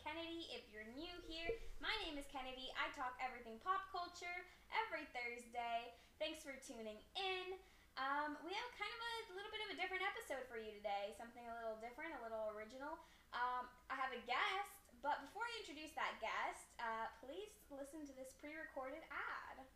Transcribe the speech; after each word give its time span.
Kennedy. 0.00 0.48
If 0.48 0.64
you're 0.72 0.88
new 0.96 1.12
here, 1.28 1.52
my 1.76 1.92
name 2.08 2.16
is 2.16 2.24
Kennedy. 2.32 2.72
I 2.72 2.88
talk 2.96 3.20
everything 3.20 3.60
pop 3.60 3.84
culture 3.92 4.48
every 4.72 5.04
Thursday. 5.12 5.92
Thanks 6.16 6.40
for 6.40 6.56
tuning 6.56 6.96
in. 7.12 7.60
Um, 8.00 8.40
we 8.40 8.56
have 8.56 8.70
kind 8.80 8.88
of 8.88 9.00
a 9.04 9.36
little 9.36 9.52
bit 9.52 9.60
of 9.68 9.76
a 9.76 9.76
different 9.76 10.00
episode 10.00 10.48
for 10.48 10.56
you 10.56 10.72
today. 10.72 11.12
Something 11.20 11.44
a 11.44 11.52
little 11.60 11.76
different, 11.84 12.16
a 12.16 12.24
little 12.24 12.48
original. 12.56 12.96
Um, 13.36 13.68
I 13.92 14.00
have 14.00 14.08
a 14.16 14.24
guest, 14.24 14.72
but 15.04 15.20
before 15.28 15.44
I 15.44 15.52
introduce 15.60 15.92
that 16.00 16.16
guest, 16.16 16.64
uh, 16.80 17.12
please 17.20 17.52
listen 17.68 18.08
to 18.08 18.14
this 18.16 18.32
pre-recorded 18.40 19.04
ad. 19.12 19.68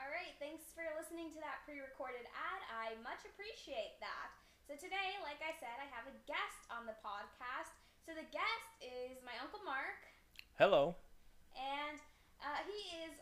All 0.00 0.08
right, 0.08 0.32
thanks 0.40 0.72
for 0.72 0.88
listening 0.96 1.36
to 1.36 1.40
that 1.44 1.68
pre-recorded 1.68 2.24
ad. 2.32 2.60
I 2.72 2.96
much 3.04 3.28
appreciate 3.28 4.00
that. 4.00 4.32
So 4.64 4.72
today, 4.72 5.20
like 5.20 5.44
I 5.44 5.52
said, 5.60 5.76
I 5.76 5.88
have 5.92 6.08
a 6.08 6.16
guest 6.24 6.64
on 6.72 6.88
the 6.88 6.96
podcast. 7.04 7.76
So 8.08 8.16
the 8.16 8.32
guest 8.32 8.72
is 8.80 9.20
my 9.20 9.36
uncle 9.36 9.60
Mark, 9.68 10.00
Hello. 10.56 10.96
and 11.52 12.00
uh, 12.40 12.64
he 12.64 13.04
is 13.04 13.12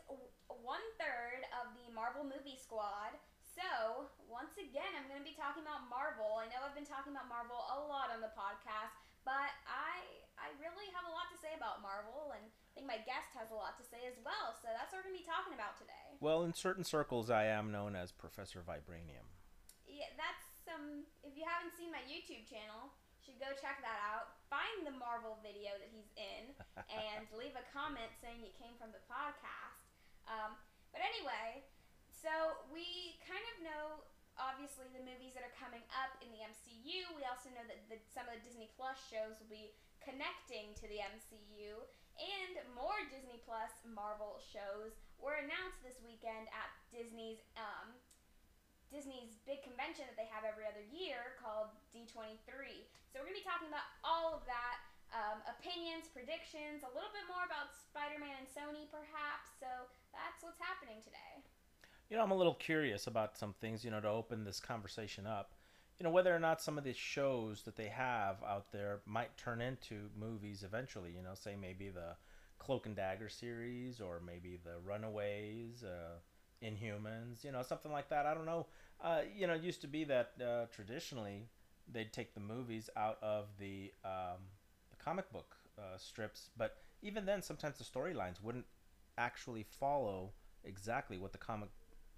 one 0.47 0.79
third 0.95 1.43
of 1.59 1.75
the 1.75 1.91
Marvel 1.91 2.23
movie 2.23 2.55
squad. 2.55 3.11
So 3.43 4.07
once 4.31 4.55
again, 4.55 4.87
I'm 4.95 5.11
going 5.11 5.19
to 5.19 5.27
be 5.27 5.35
talking 5.35 5.67
about 5.67 5.91
Marvel. 5.91 6.39
I 6.39 6.47
know 6.47 6.63
I've 6.63 6.71
been 6.71 6.87
talking 6.87 7.11
about 7.11 7.27
Marvel 7.27 7.59
a 7.67 7.83
lot 7.83 8.15
on 8.15 8.23
the 8.23 8.31
podcast, 8.31 8.95
but 9.27 9.51
I 9.67 10.23
I 10.39 10.55
really 10.55 10.87
have 10.95 11.03
a 11.03 11.11
lot 11.11 11.27
to 11.35 11.37
say 11.43 11.51
about 11.51 11.83
Marvel, 11.83 12.31
and 12.31 12.47
I 12.47 12.71
think 12.71 12.87
my 12.87 13.03
guest 13.03 13.35
has 13.35 13.51
a 13.51 13.59
lot 13.59 13.75
to 13.83 13.85
say 13.91 14.07
as 14.07 14.15
well. 14.23 14.55
So 14.55 14.71
that's 14.71 14.95
what 14.95 15.03
we're 15.03 15.11
going 15.11 15.19
to 15.19 15.23
be 15.25 15.27
talking 15.27 15.51
about 15.51 15.75
today. 15.75 16.15
Well, 16.23 16.47
in 16.47 16.55
certain 16.55 16.87
circles, 16.87 17.27
I 17.27 17.51
am 17.51 17.75
known 17.75 17.91
as 17.99 18.15
Professor 18.15 18.63
Vibranium. 18.63 19.35
Yeah, 19.83 20.15
that's 20.15 20.63
some. 20.63 21.03
If 21.27 21.35
you 21.35 21.43
haven't 21.43 21.75
seen 21.75 21.91
my 21.91 22.07
YouTube 22.07 22.47
channel, 22.47 22.95
should 23.37 23.45
go 23.45 23.53
check 23.61 23.77
that 23.85 24.01
out. 24.01 24.33
Find 24.49 24.81
the 24.81 24.97
Marvel 24.97 25.37
video 25.45 25.77
that 25.77 25.93
he's 25.93 26.09
in, 26.17 26.57
and 26.89 27.29
leave 27.37 27.53
a 27.53 27.61
comment 27.69 28.09
saying 28.17 28.41
you 28.41 28.49
came 28.57 28.73
from 28.81 28.89
the 28.89 29.03
podcast. 29.05 29.85
Um, 30.25 30.57
but 30.89 31.05
anyway, 31.05 31.61
so 32.09 32.57
we 32.73 33.21
kind 33.21 33.45
of 33.53 33.55
know 33.61 34.01
obviously 34.41 34.89
the 34.89 35.05
movies 35.05 35.37
that 35.37 35.45
are 35.45 35.53
coming 35.53 35.85
up 35.93 36.17
in 36.25 36.33
the 36.33 36.41
MCU. 36.41 37.13
We 37.13 37.21
also 37.29 37.53
know 37.53 37.61
that 37.69 37.77
the, 37.93 38.01
some 38.09 38.25
of 38.25 38.41
the 38.41 38.41
Disney 38.41 38.73
Plus 38.73 38.97
shows 39.05 39.37
will 39.37 39.53
be 39.53 39.69
connecting 40.01 40.73
to 40.81 40.89
the 40.89 40.97
MCU, 40.97 41.77
and 42.17 42.57
more 42.73 42.97
Disney 43.13 43.37
Plus 43.45 43.69
Marvel 43.85 44.41
shows 44.41 44.97
were 45.21 45.37
announced 45.37 45.85
this 45.85 46.01
weekend 46.01 46.49
at 46.49 46.73
Disney's 46.89 47.45
um, 47.53 47.93
Disney's 48.87 49.35
big 49.43 49.59
convention 49.67 50.07
that 50.07 50.15
they 50.15 50.29
have 50.31 50.47
every 50.47 50.63
other 50.63 50.83
year 50.95 51.35
called 51.43 51.75
D23. 51.91 52.87
So 53.17 53.25
we're 53.25 53.33
gonna 53.33 53.41
be 53.41 53.49
talking 53.49 53.73
about 53.73 53.89
all 54.05 54.37
of 54.37 54.45
that. 54.45 54.77
Um, 55.09 55.41
opinions, 55.49 56.05
predictions, 56.13 56.85
a 56.85 56.91
little 56.93 57.09
bit 57.09 57.25
more 57.25 57.41
about 57.49 57.73
Spider-Man 57.73 58.45
and 58.45 58.45
Sony, 58.45 58.85
perhaps. 58.93 59.57
So 59.57 59.65
that's 60.13 60.45
what's 60.45 60.61
happening 60.61 61.01
today. 61.01 61.41
You 62.11 62.17
know, 62.17 62.21
I'm 62.21 62.29
a 62.29 62.37
little 62.37 62.53
curious 62.53 63.07
about 63.07 63.35
some 63.35 63.55
things, 63.57 63.83
you 63.83 63.89
know, 63.89 63.99
to 64.01 64.07
open 64.07 64.43
this 64.43 64.59
conversation 64.59 65.25
up. 65.25 65.55
You 65.97 66.03
know, 66.03 66.11
whether 66.11 66.29
or 66.29 66.37
not 66.37 66.61
some 66.61 66.77
of 66.77 66.83
these 66.83 66.95
shows 66.95 67.63
that 67.63 67.75
they 67.75 67.87
have 67.87 68.37
out 68.45 68.71
there 68.71 68.99
might 69.07 69.35
turn 69.35 69.61
into 69.61 70.11
movies 70.15 70.61
eventually, 70.61 71.09
you 71.09 71.23
know, 71.23 71.33
say 71.33 71.55
maybe 71.59 71.89
the 71.89 72.13
Cloak 72.59 72.85
and 72.85 72.95
Dagger 72.95 73.29
series 73.29 73.99
or 73.99 74.21
maybe 74.23 74.59
the 74.63 74.77
Runaways, 74.85 75.83
uh, 75.83 76.19
Inhumans, 76.63 77.43
you 77.43 77.51
know, 77.51 77.63
something 77.63 77.91
like 77.91 78.09
that. 78.09 78.27
I 78.27 78.35
don't 78.35 78.45
know. 78.45 78.67
Uh, 79.01 79.21
you 79.35 79.47
know, 79.47 79.53
it 79.53 79.63
used 79.63 79.81
to 79.81 79.87
be 79.87 80.03
that 80.03 80.33
uh, 80.39 80.65
traditionally 80.71 81.49
they'd 81.91 82.11
take 82.13 82.33
the 82.33 82.39
movies 82.39 82.89
out 82.95 83.17
of 83.21 83.45
the, 83.59 83.91
um, 84.03 84.41
the 84.89 84.97
comic 85.03 85.31
book 85.31 85.55
uh, 85.77 85.97
strips, 85.97 86.49
but 86.57 86.77
even 87.01 87.25
then, 87.25 87.41
sometimes 87.41 87.77
the 87.77 87.83
storylines 87.83 88.41
wouldn't 88.41 88.65
actually 89.17 89.63
follow 89.63 90.33
exactly 90.63 91.17
what 91.17 91.31
the 91.31 91.37
comic 91.37 91.69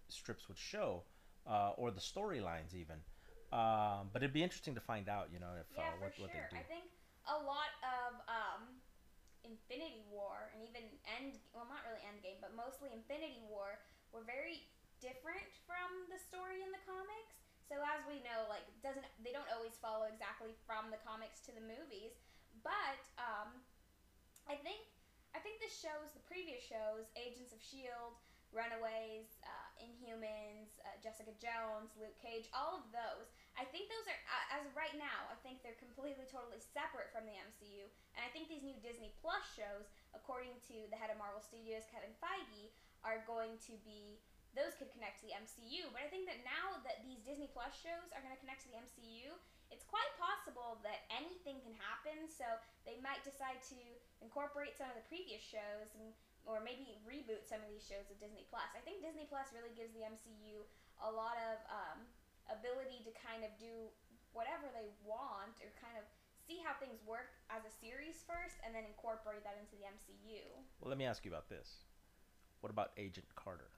strips 0.07 0.47
would 0.47 0.57
show, 0.57 1.03
uh, 1.47 1.71
or 1.75 1.91
the 1.91 1.99
storylines 1.99 2.73
even. 2.73 2.97
Um, 3.51 4.13
but 4.13 4.21
it'd 4.21 4.33
be 4.33 4.43
interesting 4.43 4.75
to 4.75 4.81
find 4.81 5.09
out, 5.09 5.29
you 5.33 5.39
know, 5.39 5.57
if 5.59 5.67
Yeah, 5.75 5.83
uh, 5.83 5.97
what, 5.99 6.13
sure. 6.15 6.25
what 6.25 6.33
they 6.33 6.43
do. 6.49 6.57
I 6.57 6.65
think 6.69 6.85
a 7.27 7.37
lot 7.43 7.73
of 7.81 8.21
um, 8.29 8.77
Infinity 9.43 10.05
War 10.07 10.53
and 10.53 10.61
even 10.61 10.85
End, 11.17 11.41
well, 11.53 11.65
not 11.65 11.81
really 11.87 12.01
Endgame, 12.05 12.39
but 12.39 12.53
mostly 12.53 12.93
Infinity 12.93 13.41
War 13.49 13.81
were 14.13 14.23
very 14.23 14.69
different 15.01 15.49
from 15.65 16.07
the 16.11 16.19
story 16.19 16.61
in 16.61 16.69
the 16.71 16.81
comics. 16.85 17.38
So 17.69 17.77
as 17.85 18.01
we 18.09 18.17
know, 18.25 18.49
like 18.49 18.65
doesn't 18.81 19.05
they 19.21 19.29
don't 19.29 19.47
always 19.53 19.77
follow 19.77 20.09
exactly 20.09 20.57
from 20.65 20.89
the 20.89 20.97
comics 21.05 21.45
to 21.45 21.53
the 21.53 21.61
movies, 21.61 22.17
but 22.65 23.01
um, 23.21 23.61
I 24.49 24.57
think 24.57 24.89
I 25.31 25.39
think 25.39 25.61
the 25.61 25.69
shows, 25.69 26.09
the 26.17 26.25
previous 26.25 26.65
shows, 26.65 27.05
Agents 27.13 27.53
of 27.53 27.61
Shield, 27.61 28.17
Runaways, 28.49 29.37
uh, 29.45 29.69
Inhumans, 29.77 30.81
uh, 30.81 30.97
Jessica 30.97 31.37
Jones, 31.37 31.93
Luke 31.93 32.17
Cage, 32.17 32.49
all 32.49 32.81
of 32.81 32.89
those. 32.89 33.29
I 33.53 33.65
think 33.69 33.93
those 33.93 34.09
are, 34.09 34.21
uh, 34.25 34.57
as 34.57 34.63
of 34.65 34.73
right 34.73 34.97
now, 34.97 35.29
I 35.29 35.37
think 35.45 35.61
they're 35.61 35.77
completely, 35.77 36.25
totally 36.25 36.57
separate 36.57 37.13
from 37.13 37.29
the 37.29 37.37
MCU. 37.37 37.85
And 38.17 38.25
I 38.25 38.29
think 38.33 38.49
these 38.49 38.65
new 38.65 38.77
Disney 38.81 39.13
Plus 39.21 39.45
shows, 39.53 39.93
according 40.17 40.57
to 40.73 40.89
the 40.89 40.97
head 40.97 41.13
of 41.13 41.21
Marvel 41.21 41.45
Studios, 41.45 41.85
Kevin 41.93 42.13
Feige, 42.17 42.73
are 43.05 43.21
going 43.29 43.61
to 43.69 43.77
be, 43.85 44.17
those 44.57 44.73
could 44.77 44.89
connect 44.93 45.21
to 45.21 45.29
the 45.29 45.35
MCU. 45.37 45.89
But 45.93 46.01
I 46.05 46.09
think 46.09 46.25
that 46.25 46.41
now 46.41 46.81
that 46.85 47.05
these 47.05 47.21
Disney 47.21 47.49
Plus 47.49 47.73
shows 47.73 48.09
are 48.13 48.21
going 48.21 48.33
to 48.33 48.41
connect 48.41 48.65
to 48.65 48.69
the 48.73 48.79
MCU, 48.81 49.33
it's 49.69 49.85
quite 49.85 50.09
possible 50.17 50.81
that 50.81 51.05
anything 51.13 51.61
can 51.61 51.77
happen. 51.77 52.25
So 52.25 52.45
they 52.85 52.97
might 53.01 53.21
decide 53.21 53.61
to 53.69 53.79
incorporate 54.25 54.73
some 54.73 54.89
of 54.89 54.97
the 54.97 55.05
previous 55.05 55.41
shows 55.41 55.93
and 55.97 56.13
or 56.47 56.63
maybe 56.63 56.97
reboot 57.05 57.45
some 57.45 57.61
of 57.61 57.69
these 57.69 57.83
shows 57.83 58.07
with 58.09 58.17
Disney 58.17 58.47
Plus. 58.49 58.65
I 58.73 58.81
think 58.81 59.05
Disney 59.05 59.29
Plus 59.29 59.53
really 59.53 59.75
gives 59.75 59.93
the 59.93 60.01
MCU 60.07 60.65
a 61.03 61.11
lot 61.11 61.37
of 61.51 61.61
um, 61.69 61.99
ability 62.49 63.05
to 63.05 63.11
kind 63.21 63.45
of 63.45 63.51
do 63.61 63.91
whatever 64.33 64.65
they 64.73 64.89
want 65.05 65.61
or 65.61 65.69
kind 65.77 65.93
of 65.99 66.05
see 66.49 66.57
how 66.65 66.73
things 66.81 66.97
work 67.05 67.37
as 67.53 67.61
a 67.61 67.73
series 67.73 68.25
first 68.25 68.57
and 68.65 68.73
then 68.73 68.81
incorporate 68.87 69.45
that 69.45 69.61
into 69.61 69.77
the 69.77 69.85
MCU. 69.85 70.41
Well, 70.81 70.89
let 70.89 70.97
me 70.97 71.05
ask 71.05 71.21
you 71.21 71.29
about 71.29 71.49
this. 71.49 71.85
What 72.61 72.73
about 72.73 72.97
Agent 72.97 73.29
Carter? 73.37 73.69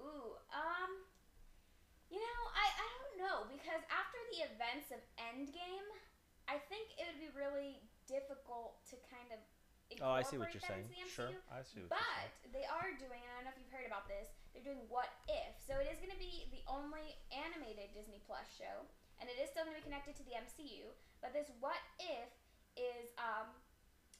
Ooh, 0.00 0.38
um, 0.54 0.90
you 2.08 2.18
know, 2.20 2.40
I, 2.54 2.66
I 2.72 2.86
don't 2.98 3.14
know 3.20 3.36
because 3.50 3.82
after 3.90 4.18
the 4.34 4.48
events 4.48 4.88
of 4.94 5.00
Endgame, 5.18 5.88
I 6.48 6.56
think 6.70 6.96
it 6.96 7.04
would 7.10 7.20
be 7.20 7.32
really 7.36 7.82
difficult 8.08 8.80
to 8.90 8.96
kind 9.10 9.30
of 9.34 9.40
Oh, 10.04 10.12
I 10.12 10.20
see 10.20 10.36
what 10.36 10.52
you're 10.52 10.60
saying. 10.60 10.84
into 10.84 11.00
the 11.00 11.08
Sure, 11.08 11.32
I 11.48 11.64
see 11.64 11.80
what 11.80 11.96
But 11.96 12.28
you're 12.44 12.60
they 12.60 12.66
are 12.68 12.92
doing, 13.00 13.24
and 13.24 13.28
I 13.32 13.40
don't 13.40 13.48
know 13.48 13.54
if 13.56 13.60
you've 13.60 13.72
heard 13.72 13.88
about 13.88 14.04
this, 14.04 14.28
they're 14.52 14.60
doing 14.64 14.84
What 14.92 15.08
If. 15.24 15.56
So 15.64 15.80
it 15.80 15.88
is 15.88 15.96
going 15.96 16.12
to 16.12 16.20
be 16.20 16.44
the 16.52 16.60
only 16.68 17.16
animated 17.32 17.96
Disney 17.96 18.20
Plus 18.28 18.44
show, 18.52 18.84
and 19.16 19.32
it 19.32 19.40
is 19.40 19.48
still 19.48 19.64
going 19.64 19.72
to 19.72 19.80
be 19.80 19.88
connected 19.88 20.12
to 20.20 20.24
the 20.28 20.36
MCU. 20.36 20.92
But 21.24 21.32
this 21.32 21.48
What 21.64 21.80
If 21.96 22.28
is 22.76 23.16
um, 23.16 23.48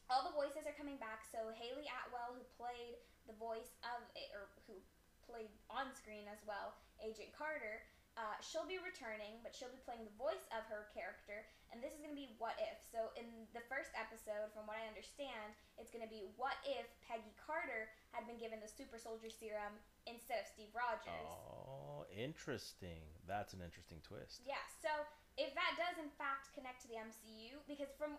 all 0.08 0.24
the 0.24 0.32
voices 0.32 0.64
are 0.64 0.74
coming 0.74 0.96
back. 0.96 1.28
So 1.28 1.52
Hayley 1.52 1.84
Atwell, 1.84 2.32
who 2.32 2.44
played 2.56 2.96
the 3.28 3.36
voice 3.36 3.76
of, 3.84 4.08
or 4.32 4.48
who 4.64 4.80
played 5.28 5.52
on 5.68 5.92
screen 5.92 6.24
as 6.32 6.40
well, 6.48 6.74
Agent 7.04 7.30
Carter, 7.36 7.84
uh, 8.18 8.34
she'll 8.42 8.66
be 8.66 8.82
returning, 8.82 9.38
but 9.46 9.54
she'll 9.54 9.70
be 9.70 9.78
playing 9.86 10.02
the 10.02 10.16
voice 10.18 10.42
of 10.50 10.66
her 10.66 10.90
character, 10.90 11.46
and 11.70 11.78
this 11.78 11.94
is 11.94 12.02
going 12.02 12.10
to 12.10 12.18
be 12.18 12.34
What 12.42 12.58
If. 12.58 12.82
So, 12.82 13.14
in 13.14 13.46
the 13.54 13.62
first 13.70 13.94
episode, 13.94 14.50
from 14.50 14.66
what 14.66 14.74
I 14.74 14.90
understand, 14.90 15.54
it's 15.78 15.94
going 15.94 16.02
to 16.02 16.10
be 16.10 16.26
What 16.34 16.58
If 16.66 16.90
Peggy 17.06 17.30
Carter 17.38 17.94
had 18.10 18.26
been 18.26 18.34
given 18.42 18.58
the 18.58 18.66
super 18.66 18.98
soldier 18.98 19.30
serum 19.30 19.78
instead 20.10 20.42
of 20.42 20.50
Steve 20.50 20.74
Rogers. 20.74 21.30
Oh, 21.30 22.10
interesting. 22.10 23.06
That's 23.22 23.54
an 23.54 23.62
interesting 23.62 24.02
twist. 24.02 24.42
Yeah, 24.42 24.66
so 24.82 24.90
if 25.38 25.54
that 25.54 25.78
does 25.78 26.02
in 26.02 26.10
fact 26.18 26.50
connect 26.58 26.82
to 26.82 26.90
the 26.90 26.98
MCU, 26.98 27.62
because 27.70 27.94
from 27.94 28.18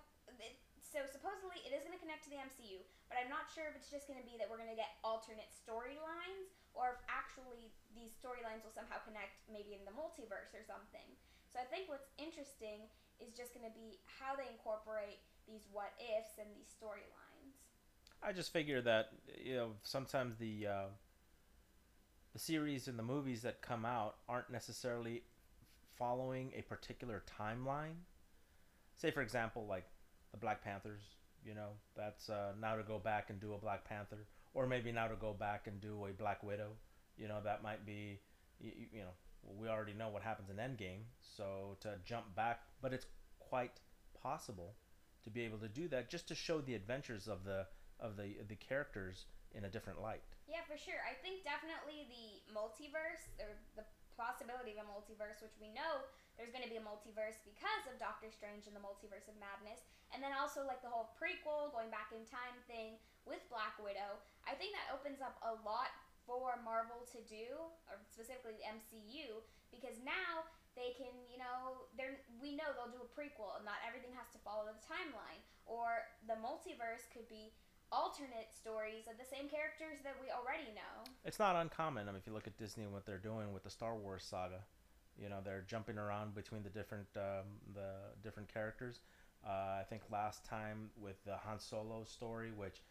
so 0.89 1.05
supposedly 1.05 1.61
it 1.61 1.69
is 1.69 1.85
going 1.85 1.93
to 1.93 2.01
connect 2.01 2.25
to 2.25 2.33
the 2.33 2.41
MCU, 2.41 2.81
but 3.05 3.21
I'm 3.21 3.29
not 3.29 3.45
sure 3.53 3.69
if 3.69 3.77
it's 3.77 3.93
just 3.93 4.09
going 4.09 4.17
to 4.17 4.25
be 4.25 4.41
that 4.41 4.49
we're 4.49 4.57
going 4.57 4.73
to 4.73 4.77
get 4.77 4.97
alternate 5.05 5.53
storylines, 5.53 6.49
or 6.73 6.97
if 6.97 6.99
actually 7.05 7.69
these 7.93 8.17
storylines 8.17 8.65
will 8.65 8.73
somehow 8.73 8.97
connect, 9.05 9.37
maybe 9.45 9.77
in 9.77 9.85
the 9.85 9.93
multiverse 9.93 10.49
or 10.57 10.65
something. 10.65 11.05
So 11.53 11.61
I 11.61 11.65
think 11.69 11.93
what's 11.93 12.09
interesting 12.17 12.89
is 13.21 13.37
just 13.37 13.53
going 13.53 13.69
to 13.69 13.75
be 13.77 14.01
how 14.09 14.33
they 14.33 14.49
incorporate 14.49 15.21
these 15.45 15.69
what 15.69 15.93
ifs 16.01 16.41
and 16.41 16.49
these 16.49 16.73
storylines. 16.73 17.53
I 18.21 18.33
just 18.33 18.51
figure 18.51 18.81
that 18.81 19.13
you 19.37 19.55
know 19.55 19.69
sometimes 19.83 20.37
the 20.37 20.67
uh, 20.67 20.89
the 22.33 22.39
series 22.39 22.87
and 22.87 22.99
the 22.99 23.03
movies 23.03 23.41
that 23.43 23.61
come 23.61 23.85
out 23.85 24.17
aren't 24.27 24.49
necessarily 24.49 25.23
following 25.97 26.51
a 26.57 26.61
particular 26.63 27.23
timeline. 27.39 28.05
Say, 28.97 29.11
for 29.11 29.21
example, 29.21 29.65
like 29.67 29.85
the 30.31 30.37
Black 30.37 30.63
Panthers. 30.63 31.01
You 31.45 31.55
know, 31.55 31.69
that's 31.95 32.29
uh, 32.29 32.51
now 32.59 32.75
to 32.75 32.83
go 32.83 32.99
back 32.99 33.29
and 33.29 33.39
do 33.39 33.53
a 33.53 33.57
Black 33.57 33.87
Panther, 33.87 34.27
or 34.53 34.67
maybe 34.67 34.91
now 34.91 35.07
to 35.07 35.15
go 35.15 35.33
back 35.33 35.67
and 35.67 35.79
do 35.79 36.05
a 36.05 36.11
Black 36.11 36.43
Widow. 36.43 36.71
You 37.17 37.27
know, 37.27 37.39
that 37.43 37.63
might 37.63 37.85
be, 37.85 38.19
you, 38.59 38.71
you 38.91 38.99
know, 39.01 39.13
we 39.57 39.67
already 39.67 39.93
know 39.93 40.09
what 40.09 40.21
happens 40.21 40.49
in 40.49 40.57
Endgame, 40.57 41.03
so 41.37 41.77
to 41.79 41.95
jump 42.05 42.35
back, 42.35 42.61
but 42.81 42.93
it's 42.93 43.05
quite 43.39 43.79
possible 44.21 44.75
to 45.23 45.29
be 45.29 45.41
able 45.41 45.57
to 45.59 45.67
do 45.67 45.87
that, 45.87 46.09
just 46.09 46.27
to 46.27 46.35
show 46.35 46.61
the 46.61 46.75
adventures 46.75 47.27
of 47.27 47.43
the 47.43 47.65
of 47.99 48.15
the 48.15 48.35
the 48.47 48.55
characters 48.55 49.25
in 49.53 49.65
a 49.65 49.69
different 49.69 50.01
light. 50.01 50.21
Yeah, 50.47 50.65
for 50.67 50.77
sure. 50.77 51.01
I 51.05 51.13
think 51.21 51.43
definitely 51.43 52.07
the 52.09 52.53
multiverse 52.53 53.29
or 53.39 53.53
the 53.75 53.83
possibility 54.19 54.75
of 54.75 54.83
a 54.83 54.87
multiverse, 54.91 55.39
which 55.39 55.55
we 55.63 55.71
know 55.71 56.03
there's 56.35 56.51
going 56.51 56.63
to 56.63 56.71
be 56.71 56.75
a 56.75 56.83
multiverse 56.83 57.39
because 57.47 57.83
of 57.87 57.95
Doctor 57.95 58.27
Strange 58.27 58.67
and 58.67 58.75
the 58.75 58.83
Multiverse 58.83 59.31
of 59.31 59.39
Madness, 59.39 59.87
and 60.11 60.19
then 60.19 60.35
also 60.35 60.67
like 60.67 60.83
the 60.83 60.91
whole 60.91 61.15
prequel 61.15 61.71
going 61.71 61.87
back 61.87 62.11
in 62.11 62.27
time 62.27 62.59
thing 62.67 62.99
with 63.23 63.39
Black 63.47 63.79
Widow. 63.79 64.19
I 64.43 64.59
think 64.59 64.75
that 64.75 64.91
opens 64.91 65.23
up 65.23 65.39
a 65.43 65.55
lot 65.63 65.91
for 66.27 66.59
Marvel 66.61 67.07
to 67.15 67.19
do, 67.25 67.71
or 67.87 67.99
specifically 68.11 68.59
the 68.59 68.67
MCU, 68.67 69.39
because 69.71 69.97
now 70.03 70.47
they 70.77 70.93
can, 70.95 71.11
you 71.27 71.41
know, 71.41 71.89
they're 71.97 72.21
we 72.39 72.53
know 72.55 72.69
they'll 72.75 72.93
do 72.93 73.01
a 73.01 73.11
prequel, 73.11 73.57
and 73.57 73.65
not 73.65 73.81
everything 73.83 74.13
has 74.13 74.29
to 74.31 74.39
follow 74.45 74.69
the 74.69 74.77
timeline, 74.79 75.41
or 75.65 76.07
the 76.29 76.37
multiverse 76.39 77.09
could 77.09 77.27
be 77.27 77.51
alternate 77.91 78.53
stories 78.53 79.07
of 79.09 79.17
the 79.17 79.25
same 79.25 79.49
characters 79.49 79.99
that 80.03 80.15
we 80.21 80.27
already 80.31 80.69
know. 80.75 81.11
It's 81.25 81.39
not 81.39 81.55
uncommon. 81.55 82.07
I 82.07 82.11
mean, 82.11 82.19
if 82.19 82.27
you 82.27 82.33
look 82.33 82.47
at 82.47 82.57
Disney 82.57 82.83
and 82.83 82.93
what 82.93 83.05
they're 83.05 83.17
doing 83.17 83.53
with 83.53 83.63
the 83.63 83.69
Star 83.69 83.95
Wars 83.95 84.23
saga, 84.23 84.61
you 85.21 85.29
know, 85.29 85.39
they're 85.43 85.65
jumping 85.67 85.97
around 85.97 86.35
between 86.35 86.63
the 86.63 86.69
different 86.69 87.07
um, 87.15 87.47
the 87.73 88.13
different 88.23 88.51
characters. 88.53 89.01
Uh, 89.45 89.79
I 89.79 89.83
think 89.89 90.01
last 90.11 90.45
time 90.45 90.89
with 90.97 91.23
the 91.25 91.37
Han 91.37 91.59
Solo 91.59 92.03
story, 92.03 92.51
which, 92.51 92.81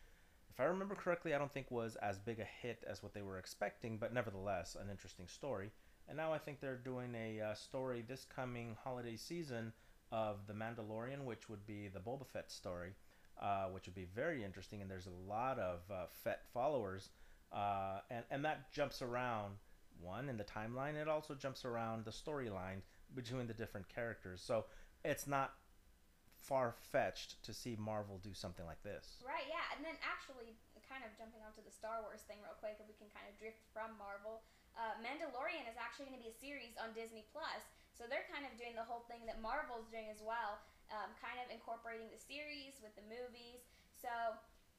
if 0.50 0.61
I 0.61 0.65
remember 0.65 0.95
correctly, 0.95 1.35
I 1.35 1.39
don't 1.39 1.53
think 1.53 1.71
was 1.71 1.97
as 1.97 2.19
big 2.19 2.41
a 2.41 2.45
hit 2.62 2.85
as 2.89 3.03
what 3.03 3.12
they 3.12 3.23
were 3.23 3.39
expecting, 3.39 3.99
but 3.99 4.15
nevertheless, 4.15 4.77
an 4.81 4.91
interesting 4.91 5.29
story. 5.29 5.71
And 6.09 6.17
now 6.17 6.33
I 6.33 6.39
think 6.39 6.61
they're 6.61 6.77
doing 6.77 7.15
a 7.15 7.41
uh, 7.41 7.55
story 7.55 8.03
this 8.06 8.25
coming 8.25 8.77
holiday 8.83 9.17
season 9.17 9.73
of 10.11 10.47
The 10.47 10.55
Mandalorian, 10.55 11.25
which 11.25 11.50
would 11.50 11.67
be 11.67 11.89
the 11.89 12.00
Boba 12.00 12.27
Fett 12.27 12.50
story 12.50 12.95
uh, 13.40 13.67
which 13.67 13.87
would 13.87 13.94
be 13.94 14.06
very 14.14 14.44
interesting. 14.44 14.81
And 14.82 14.90
there's 14.90 15.06
a 15.06 15.31
lot 15.31 15.58
of 15.58 15.81
uh, 15.90 16.06
Fett 16.25 16.43
followers, 16.52 17.11
uh, 17.52 18.00
and 18.11 18.25
and 18.31 18.44
that 18.44 18.73
jumps 18.73 19.02
around 19.02 19.55
one 20.00 20.29
in 20.29 20.37
the 20.37 20.44
timeline. 20.44 20.94
It 20.94 21.08
also 21.08 21.35
jumps 21.35 21.64
around 21.64 22.05
the 22.05 22.11
storyline 22.11 22.82
between 23.14 23.46
the 23.46 23.55
different 23.55 23.88
characters. 23.88 24.43
So 24.44 24.67
it's 25.05 25.26
not 25.26 25.55
far 26.37 26.75
fetched 26.93 27.43
to 27.43 27.52
see 27.52 27.76
Marvel 27.79 28.20
do 28.23 28.32
something 28.32 28.64
like 28.64 28.82
this. 28.82 29.19
Right. 29.26 29.44
Yeah. 29.49 29.76
And 29.76 29.85
then 29.85 29.94
actually, 30.06 30.55
kind 30.88 31.05
of 31.05 31.12
jumping 31.20 31.44
onto 31.44 31.61
the 31.61 31.70
Star 31.70 32.00
Wars 32.00 32.25
thing 32.25 32.40
real 32.40 32.56
quick, 32.56 32.81
if 32.81 32.88
we 32.88 32.96
can 32.96 33.12
kind 33.12 33.29
of 33.29 33.37
drift 33.37 33.61
from 33.70 33.93
Marvel. 34.00 34.40
Uh, 34.75 34.96
Mandalorian 35.05 35.69
is 35.69 35.76
actually 35.76 36.08
going 36.08 36.19
to 36.19 36.25
be 36.25 36.32
a 36.32 36.38
series 36.40 36.75
on 36.81 36.96
Disney 36.96 37.29
Plus, 37.31 37.62
so 37.93 38.08
they're 38.08 38.26
kind 38.32 38.49
of 38.49 38.56
doing 38.56 38.73
the 38.73 38.87
whole 38.87 39.05
thing 39.06 39.29
that 39.29 39.44
Marvel's 39.44 39.87
doing 39.93 40.08
as 40.08 40.25
well 40.25 40.64
um, 40.90 41.12
kind 41.20 41.38
of 41.40 41.49
incorporating 41.52 42.08
the 42.08 42.20
series 42.20 42.81
with 42.81 42.93
the 42.96 43.05
movies. 43.06 43.64
So 43.99 44.11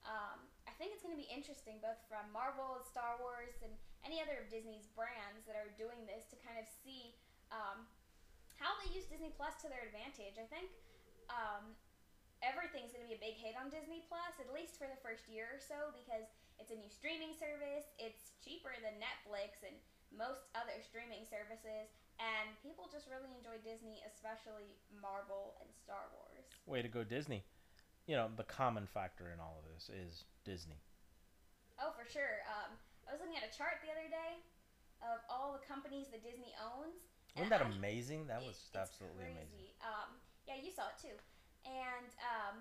um, 0.08 0.40
I 0.66 0.74
think 0.80 0.96
it's 0.96 1.04
going 1.04 1.14
to 1.14 1.20
be 1.20 1.28
interesting, 1.28 1.84
both 1.84 2.00
from 2.08 2.30
Marvel, 2.32 2.80
Star 2.88 3.20
Wars, 3.20 3.60
and 3.62 3.74
any 4.02 4.24
other 4.24 4.40
of 4.40 4.48
Disney's 4.48 4.88
brands 4.96 5.44
that 5.46 5.60
are 5.60 5.70
doing 5.76 6.08
this 6.08 6.26
to 6.32 6.36
kind 6.40 6.56
of 6.56 6.66
see 6.66 7.20
um, 7.52 7.84
how 8.56 8.76
they 8.80 8.90
use 8.96 9.08
Disney 9.08 9.36
Plus 9.36 9.60
to 9.64 9.68
their 9.68 9.84
advantage. 9.84 10.40
I 10.40 10.48
think 10.48 10.72
um, 11.28 11.76
everything's 12.40 12.96
going 12.96 13.04
to 13.04 13.12
be 13.12 13.20
a 13.20 13.24
big 13.24 13.36
hit 13.36 13.60
on 13.60 13.68
Disney 13.68 14.08
Plus, 14.08 14.40
at 14.40 14.50
least 14.56 14.80
for 14.80 14.88
the 14.88 15.00
first 15.04 15.28
year 15.28 15.60
or 15.60 15.62
so, 15.62 15.92
because 15.92 16.32
it's 16.60 16.72
a 16.72 16.80
new 16.80 16.92
streaming 16.92 17.36
service. 17.36 17.92
It's 18.00 18.40
cheaper 18.40 18.72
than 18.80 19.00
Netflix 19.00 19.64
and 19.68 19.76
most 20.16 20.48
other 20.56 20.80
streaming 20.82 21.28
services 21.28 21.92
and 22.20 22.52
people 22.60 22.92
just 22.92 23.08
really 23.08 23.32
enjoy 23.32 23.58
Disney, 23.64 24.04
especially 24.04 24.76
Marvel 24.92 25.56
and 25.64 25.72
Star 25.72 26.12
Wars. 26.12 26.44
Way 26.68 26.84
to 26.84 26.92
go, 26.92 27.08
Disney! 27.08 27.48
You 28.06 28.20
know 28.20 28.28
the 28.36 28.48
common 28.48 28.86
factor 28.86 29.32
in 29.32 29.40
all 29.40 29.64
of 29.64 29.66
this 29.72 29.88
is 29.88 30.28
Disney. 30.44 30.84
Oh, 31.80 31.96
for 31.96 32.04
sure. 32.04 32.44
Um, 32.52 32.76
I 33.08 33.16
was 33.16 33.24
looking 33.24 33.40
at 33.40 33.48
a 33.48 33.54
chart 33.56 33.80
the 33.80 33.90
other 33.94 34.12
day 34.12 34.44
of 35.00 35.24
all 35.32 35.56
the 35.56 35.64
companies 35.64 36.12
that 36.12 36.20
Disney 36.20 36.52
owns. 36.60 37.08
Wasn't 37.40 37.54
that 37.56 37.64
I, 37.64 37.72
amazing? 37.72 38.28
That 38.28 38.44
was 38.44 38.68
it, 38.68 38.76
absolutely 38.76 39.32
crazy. 39.32 39.40
amazing. 39.40 39.80
Um, 39.80 40.10
yeah, 40.44 40.60
you 40.60 40.74
saw 40.76 40.92
it 40.92 41.00
too, 41.00 41.16
and 41.64 42.12
um, 42.20 42.60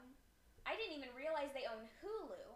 I 0.69 0.79
didn't 0.79 0.95
even 1.01 1.11
realize 1.17 1.51
they 1.51 1.67
own 1.67 1.89
Hulu. 1.99 2.55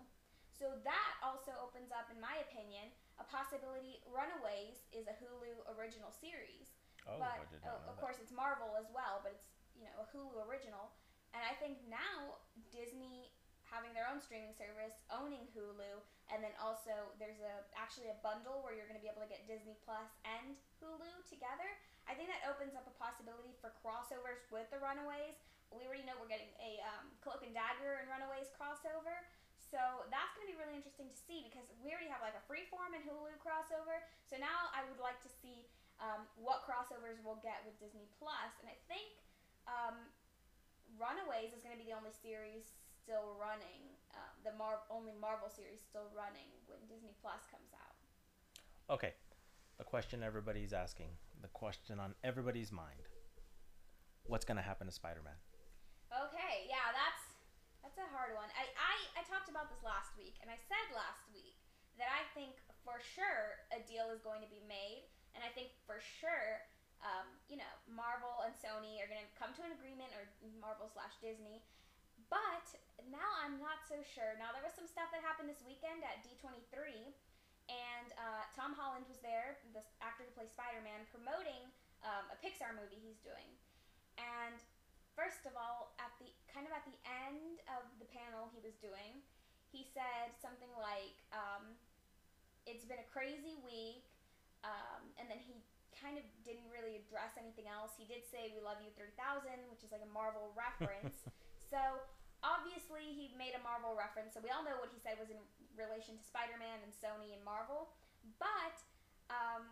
So 0.52 0.78
that 0.86 1.12
also 1.24 1.50
opens 1.58 1.90
up, 1.90 2.06
in 2.12 2.22
my 2.22 2.38
opinion, 2.46 2.92
a 3.18 3.26
possibility. 3.26 3.98
Runaways 4.06 4.86
is 4.94 5.10
a 5.10 5.16
Hulu 5.18 5.66
original 5.74 6.12
series. 6.14 6.70
Oh, 7.06 7.18
but 7.18 7.34
I 7.34 7.46
did 7.50 7.62
not 7.64 7.82
of 7.88 7.94
know 7.94 8.00
course 8.00 8.18
it's 8.22 8.32
Marvel 8.32 8.78
as 8.78 8.86
well, 8.94 9.22
but 9.22 9.34
it's 9.34 9.50
you 9.74 9.84
know 9.86 10.02
a 10.02 10.06
Hulu 10.10 10.42
original. 10.46 10.94
And 11.32 11.40
I 11.42 11.56
think 11.56 11.80
now 11.88 12.44
Disney 12.68 13.32
having 13.64 13.96
their 13.96 14.04
own 14.04 14.20
streaming 14.20 14.52
service, 14.52 14.92
owning 15.08 15.48
Hulu, 15.56 16.04
and 16.28 16.44
then 16.44 16.52
also 16.60 16.92
there's 17.16 17.40
a 17.40 17.64
actually 17.72 18.12
a 18.12 18.18
bundle 18.20 18.60
where 18.60 18.76
you're 18.76 18.86
going 18.86 19.00
to 19.00 19.04
be 19.04 19.08
able 19.08 19.24
to 19.24 19.30
get 19.32 19.48
Disney 19.48 19.80
Plus 19.88 20.12
and 20.28 20.60
Hulu 20.78 21.24
together. 21.24 21.66
I 22.04 22.12
think 22.12 22.28
that 22.28 22.44
opens 22.44 22.76
up 22.76 22.84
a 22.84 22.94
possibility 23.00 23.56
for 23.64 23.72
crossovers 23.80 24.44
with 24.52 24.68
the 24.68 24.76
Runaways. 24.76 25.40
We 25.72 25.88
already 25.88 26.04
know 26.04 26.12
we're 26.20 26.28
getting 26.28 26.52
a 26.60 26.84
um, 26.84 27.08
Cloak 27.24 27.40
and 27.40 27.56
Dagger 27.56 28.04
and 28.04 28.12
Runaways 28.12 28.52
crossover. 28.52 29.24
So 29.56 30.04
that's 30.12 30.36
going 30.36 30.44
to 30.44 30.52
be 30.52 30.58
really 30.60 30.76
interesting 30.76 31.08
to 31.08 31.16
see 31.16 31.48
because 31.48 31.64
we 31.80 31.96
already 31.96 32.12
have 32.12 32.20
like 32.20 32.36
a 32.36 32.44
Freeform 32.44 32.92
and 32.92 33.00
Hulu 33.08 33.40
crossover. 33.40 34.04
So 34.28 34.36
now 34.36 34.68
I 34.76 34.84
would 34.84 35.00
like 35.00 35.16
to 35.24 35.32
see 35.32 35.64
um, 36.02 36.26
what 36.34 36.66
crossovers 36.66 37.22
we'll 37.22 37.38
get 37.46 37.62
with 37.62 37.78
Disney 37.78 38.10
Plus, 38.18 38.50
and 38.58 38.66
I 38.66 38.74
think 38.90 39.22
um, 39.70 39.94
Runaways 40.98 41.54
is 41.54 41.62
going 41.62 41.70
to 41.70 41.78
be 41.78 41.86
the 41.86 41.94
only 41.94 42.10
series 42.10 42.74
still 42.90 43.38
running, 43.38 43.94
um, 44.18 44.34
the 44.42 44.54
Mar- 44.58 44.82
only 44.90 45.14
Marvel 45.14 45.46
series 45.46 45.78
still 45.78 46.10
running 46.10 46.50
when 46.66 46.82
Disney 46.90 47.14
Plus 47.22 47.46
comes 47.46 47.70
out. 47.78 47.94
Okay, 48.90 49.14
the 49.78 49.86
question 49.86 50.26
everybody's 50.26 50.74
asking, 50.74 51.14
the 51.38 51.50
question 51.54 52.02
on 52.02 52.18
everybody's 52.26 52.74
mind: 52.74 53.06
What's 54.26 54.44
going 54.44 54.58
to 54.58 54.66
happen 54.66 54.90
to 54.90 54.94
Spider-Man? 54.94 55.38
Okay, 56.10 56.66
yeah, 56.66 56.90
that's 56.90 57.22
that's 57.86 57.98
a 58.02 58.10
hard 58.10 58.34
one. 58.34 58.50
I, 58.58 58.66
I 58.74 58.94
I 59.18 59.26
talked 59.30 59.46
about 59.46 59.70
this 59.70 59.86
last 59.86 60.18
week, 60.18 60.34
and 60.42 60.50
I 60.50 60.58
said 60.66 60.86
last 60.98 61.22
week 61.30 61.62
that 61.94 62.10
I 62.10 62.26
think 62.34 62.58
for 62.82 62.98
sure 62.98 63.62
a 63.70 63.78
deal 63.86 64.10
is 64.10 64.18
going 64.18 64.42
to 64.42 64.50
be 64.50 64.58
made 64.66 65.06
and 65.34 65.40
I 65.42 65.50
think 65.52 65.72
for 65.88 65.98
sure, 66.00 66.64
um, 67.02 67.26
you 67.50 67.58
know, 67.58 67.72
Marvel 67.90 68.46
and 68.46 68.54
Sony 68.54 69.02
are 69.02 69.10
going 69.10 69.20
to 69.20 69.30
come 69.34 69.50
to 69.58 69.62
an 69.66 69.74
agreement, 69.74 70.14
or 70.14 70.22
Marvel 70.62 70.86
slash 70.86 71.18
Disney. 71.18 71.62
But 72.30 72.64
now 73.10 73.28
I'm 73.42 73.58
not 73.58 73.82
so 73.90 73.98
sure. 74.06 74.38
Now 74.38 74.54
there 74.54 74.62
was 74.62 74.72
some 74.72 74.86
stuff 74.86 75.10
that 75.10 75.20
happened 75.20 75.50
this 75.50 75.60
weekend 75.66 76.00
at 76.06 76.22
D23, 76.22 77.10
and 77.68 78.08
uh, 78.14 78.46
Tom 78.54 78.72
Holland 78.78 79.04
was 79.10 79.18
there, 79.20 79.58
the 79.74 79.82
actor 79.98 80.24
who 80.24 80.32
plays 80.32 80.54
Spider-Man, 80.54 81.04
promoting 81.10 81.68
um, 82.06 82.30
a 82.30 82.36
Pixar 82.38 82.72
movie 82.74 82.98
he's 83.02 83.18
doing. 83.26 83.50
And 84.20 84.58
first 85.18 85.44
of 85.48 85.58
all, 85.58 85.96
at 85.98 86.12
the 86.22 86.30
kind 86.50 86.68
of 86.68 86.72
at 86.72 86.84
the 86.86 86.96
end 87.26 87.60
of 87.66 87.84
the 87.98 88.08
panel 88.12 88.48
he 88.54 88.62
was 88.62 88.76
doing, 88.78 89.24
he 89.72 89.88
said 89.90 90.36
something 90.38 90.70
like, 90.76 91.16
um, 91.32 91.74
"It's 92.68 92.84
been 92.84 93.00
a 93.00 93.08
crazy 93.10 93.56
week. 93.64 94.11
Um, 94.62 95.10
and 95.18 95.26
then 95.26 95.42
he 95.42 95.58
kind 95.90 96.18
of 96.18 96.24
didn't 96.42 96.66
really 96.70 96.98
address 96.98 97.34
anything 97.38 97.66
else. 97.70 97.94
He 97.98 98.06
did 98.06 98.26
say 98.26 98.50
"We 98.54 98.62
love 98.62 98.78
you 98.82 98.90
3000," 98.94 99.14
which 99.70 99.82
is 99.82 99.90
like 99.90 100.02
a 100.02 100.12
Marvel 100.12 100.54
reference. 100.58 101.26
so 101.70 101.80
obviously 102.42 103.14
he 103.14 103.30
made 103.38 103.54
a 103.54 103.62
Marvel 103.62 103.94
reference. 103.94 104.34
So 104.34 104.42
we 104.42 104.50
all 104.50 104.66
know 104.66 104.78
what 104.82 104.90
he 104.90 104.98
said 104.98 105.18
was 105.18 105.30
in 105.30 105.38
relation 105.78 106.18
to 106.18 106.22
Spider-Man 106.26 106.82
and 106.82 106.90
Sony 106.90 107.34
and 107.34 107.42
Marvel. 107.46 107.94
But 108.38 108.76
um, 109.30 109.66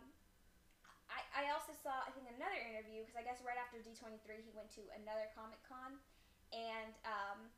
I, 1.11 1.43
I 1.43 1.43
also 1.51 1.75
saw 1.75 2.03
I 2.03 2.11
think 2.15 2.31
another 2.31 2.57
interview 2.59 3.03
because 3.03 3.19
I 3.19 3.23
guess 3.27 3.43
right 3.43 3.59
after 3.59 3.83
D23 3.83 4.23
he 4.43 4.51
went 4.55 4.71
to 4.79 4.83
another 4.95 5.27
Comic 5.35 5.59
Con 5.67 5.99
and 6.51 6.95
um, 7.03 7.51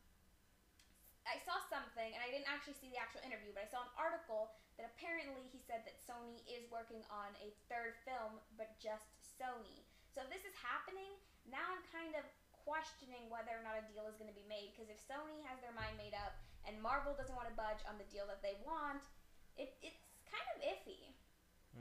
I 1.25 1.37
saw 1.41 1.57
something 1.69 2.09
and 2.13 2.21
I 2.21 2.29
didn't 2.29 2.49
actually 2.49 2.77
see 2.77 2.89
the 2.93 2.99
actual 2.99 3.21
interview, 3.25 3.53
but 3.53 3.65
I 3.65 3.69
saw 3.69 3.85
an 3.85 3.93
article 3.97 4.53
that 4.77 4.89
apparently 4.89 5.45
he 5.53 5.61
said 5.61 5.85
that 5.85 6.01
Sony 6.01 6.41
is 6.49 6.65
working 6.73 7.05
on 7.13 7.33
a 7.39 7.53
third 7.69 7.93
film, 8.03 8.41
but 8.57 8.73
just 8.81 9.13
Sony. 9.21 9.85
So 10.13 10.25
if 10.25 10.29
this 10.33 10.45
is 10.45 10.55
happening, 10.57 11.13
now 11.45 11.63
I'm 11.73 11.85
kind 11.89 12.13
of 12.17 12.25
questioning 12.63 13.27
whether 13.27 13.51
or 13.53 13.63
not 13.65 13.77
a 13.77 13.85
deal 13.91 14.07
is 14.07 14.15
going 14.15 14.31
to 14.31 14.37
be 14.37 14.47
made. 14.47 14.73
Because 14.73 14.89
if 14.89 14.99
Sony 15.03 15.43
has 15.45 15.59
their 15.59 15.75
mind 15.75 15.99
made 15.99 16.15
up 16.15 16.33
and 16.65 16.79
Marvel 16.79 17.13
doesn't 17.13 17.35
want 17.35 17.51
to 17.51 17.55
budge 17.57 17.83
on 17.85 17.99
the 17.99 18.07
deal 18.09 18.25
that 18.25 18.39
they 18.41 18.57
want, 18.63 19.03
it, 19.59 19.75
it's 19.83 20.03
kind 20.25 20.47
of 20.55 20.57
iffy. 20.63 21.13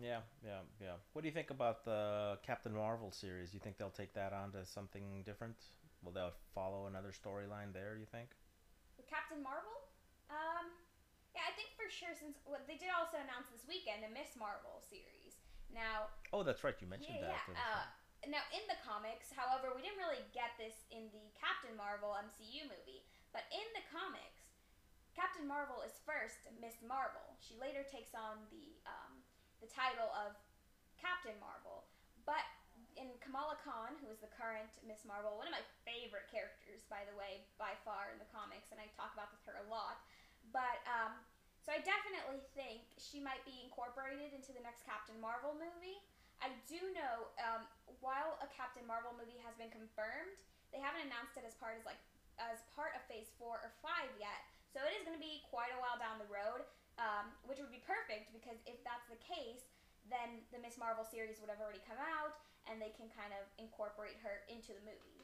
Yeah, 0.01 0.25
yeah, 0.41 0.65
yeah. 0.81 0.97
What 1.13 1.23
do 1.23 1.29
you 1.29 1.37
think 1.37 1.53
about 1.53 1.85
the 1.85 2.39
Captain 2.41 2.73
Marvel 2.73 3.13
series? 3.13 3.53
You 3.53 3.61
think 3.61 3.77
they'll 3.77 3.93
take 3.93 4.13
that 4.15 4.33
on 4.33 4.53
to 4.53 4.65
something 4.65 5.23
different? 5.25 5.57
Will 6.03 6.13
they 6.13 6.25
follow 6.55 6.89
another 6.89 7.13
storyline 7.13 7.73
there? 7.73 7.97
You 8.01 8.09
think? 8.11 8.33
With 8.97 9.07
Captain 9.07 9.43
Marvel? 9.43 9.77
Um, 10.33 10.73
yeah, 11.33 11.49
I 11.49 11.53
think 11.57 11.73
for 11.77 11.89
sure 11.89 12.13
since 12.13 12.37
well, 12.45 12.61
they 12.69 12.77
did 12.77 12.93
also 12.93 13.17
announce 13.17 13.49
this 13.49 13.65
weekend 13.65 14.05
a 14.05 14.11
Miss 14.13 14.37
Marvel 14.37 14.85
series. 14.85 15.41
Now. 15.73 16.13
Oh, 16.37 16.45
that's 16.45 16.61
right. 16.61 16.77
You 16.77 16.89
mentioned 16.89 17.25
yeah, 17.25 17.33
that. 17.33 17.41
Yeah. 17.49 17.57
Uh, 17.57 17.85
now 18.29 18.45
in 18.53 18.63
the 18.69 18.77
comics, 18.85 19.33
however, 19.33 19.73
we 19.73 19.81
didn't 19.81 19.99
really 19.99 20.21
get 20.37 20.55
this 20.61 20.85
in 20.93 21.09
the 21.11 21.33
Captain 21.33 21.73
Marvel 21.75 22.13
MCU 22.13 22.69
movie. 22.69 23.09
But 23.33 23.49
in 23.49 23.65
the 23.73 23.81
comics, 23.89 24.53
Captain 25.17 25.49
Marvel 25.49 25.81
is 25.81 25.97
first 26.05 26.53
Miss 26.61 26.77
Marvel. 26.85 27.25
She 27.41 27.57
later 27.57 27.81
takes 27.89 28.13
on 28.13 28.45
the 28.53 28.77
um, 28.85 29.25
the 29.65 29.73
title 29.73 30.13
of 30.13 30.37
Captain 31.01 31.37
Marvel. 31.41 31.89
But 32.29 32.45
in 32.95 33.09
Kamala 33.25 33.57
Khan, 33.65 33.97
who 34.05 34.13
is 34.13 34.21
the 34.21 34.31
current 34.37 34.69
Miss 34.85 35.03
Marvel, 35.09 35.41
one 35.41 35.49
of 35.49 35.55
my 35.57 35.65
favorite 35.89 36.29
characters, 36.29 36.85
by 36.93 37.09
the 37.09 37.17
way, 37.17 37.49
by 37.57 37.73
far 37.89 38.13
in 38.13 38.21
the 38.21 38.29
comics, 38.29 38.69
and 38.69 38.79
I 38.79 38.89
talk 38.93 39.17
about 39.17 39.33
with 39.33 39.43
her 39.49 39.57
a 39.65 39.67
lot. 39.73 40.05
But 40.53 40.85
um, 40.85 41.17
so 41.65 41.73
I 41.73 41.81
definitely 41.81 42.45
think 42.53 42.85
she 43.01 43.19
might 43.19 43.43
be 43.49 43.65
incorporated 43.65 44.37
into 44.37 44.53
the 44.53 44.61
next 44.61 44.85
Captain 44.85 45.17
Marvel 45.19 45.57
movie. 45.57 45.99
I 46.45 46.53
do 46.69 46.79
know 46.93 47.33
um, 47.41 47.65
while 48.05 48.37
a 48.45 48.49
Captain 48.53 48.85
Marvel 48.85 49.15
movie 49.15 49.39
has 49.47 49.55
been 49.57 49.73
confirmed, 49.73 50.37
they 50.75 50.83
haven't 50.83 51.09
announced 51.09 51.39
it 51.39 51.47
as 51.47 51.55
part 51.57 51.79
as 51.79 51.85
like 51.89 52.01
as 52.41 52.65
part 52.73 52.97
of 52.97 53.01
Phase 53.07 53.31
Four 53.37 53.61
or 53.63 53.73
Five 53.81 54.11
yet. 54.21 54.43
So 54.73 54.81
it 54.83 54.93
is 54.97 55.05
going 55.05 55.17
to 55.17 55.23
be 55.23 55.45
quite 55.53 55.71
a 55.71 55.79
while 55.79 56.01
down 56.01 56.17
the 56.17 56.29
road, 56.33 56.65
um, 56.97 57.29
which 57.45 57.61
would 57.61 57.71
be 57.71 57.85
perfect 57.85 58.33
because 58.33 58.57
if 58.65 58.81
that's 58.83 59.05
the 59.13 59.21
case, 59.21 59.69
then 60.09 60.43
the 60.51 60.59
Miss 60.59 60.81
Marvel 60.81 61.05
series 61.05 61.39
would 61.39 61.53
have 61.53 61.61
already 61.61 61.85
come 61.85 62.01
out, 62.01 62.41
and 62.67 62.81
they 62.81 62.91
can 62.97 63.07
kind 63.15 63.31
of 63.37 63.45
incorporate 63.61 64.19
her 64.25 64.43
into 64.51 64.75
the 64.75 64.83
movies. 64.83 65.22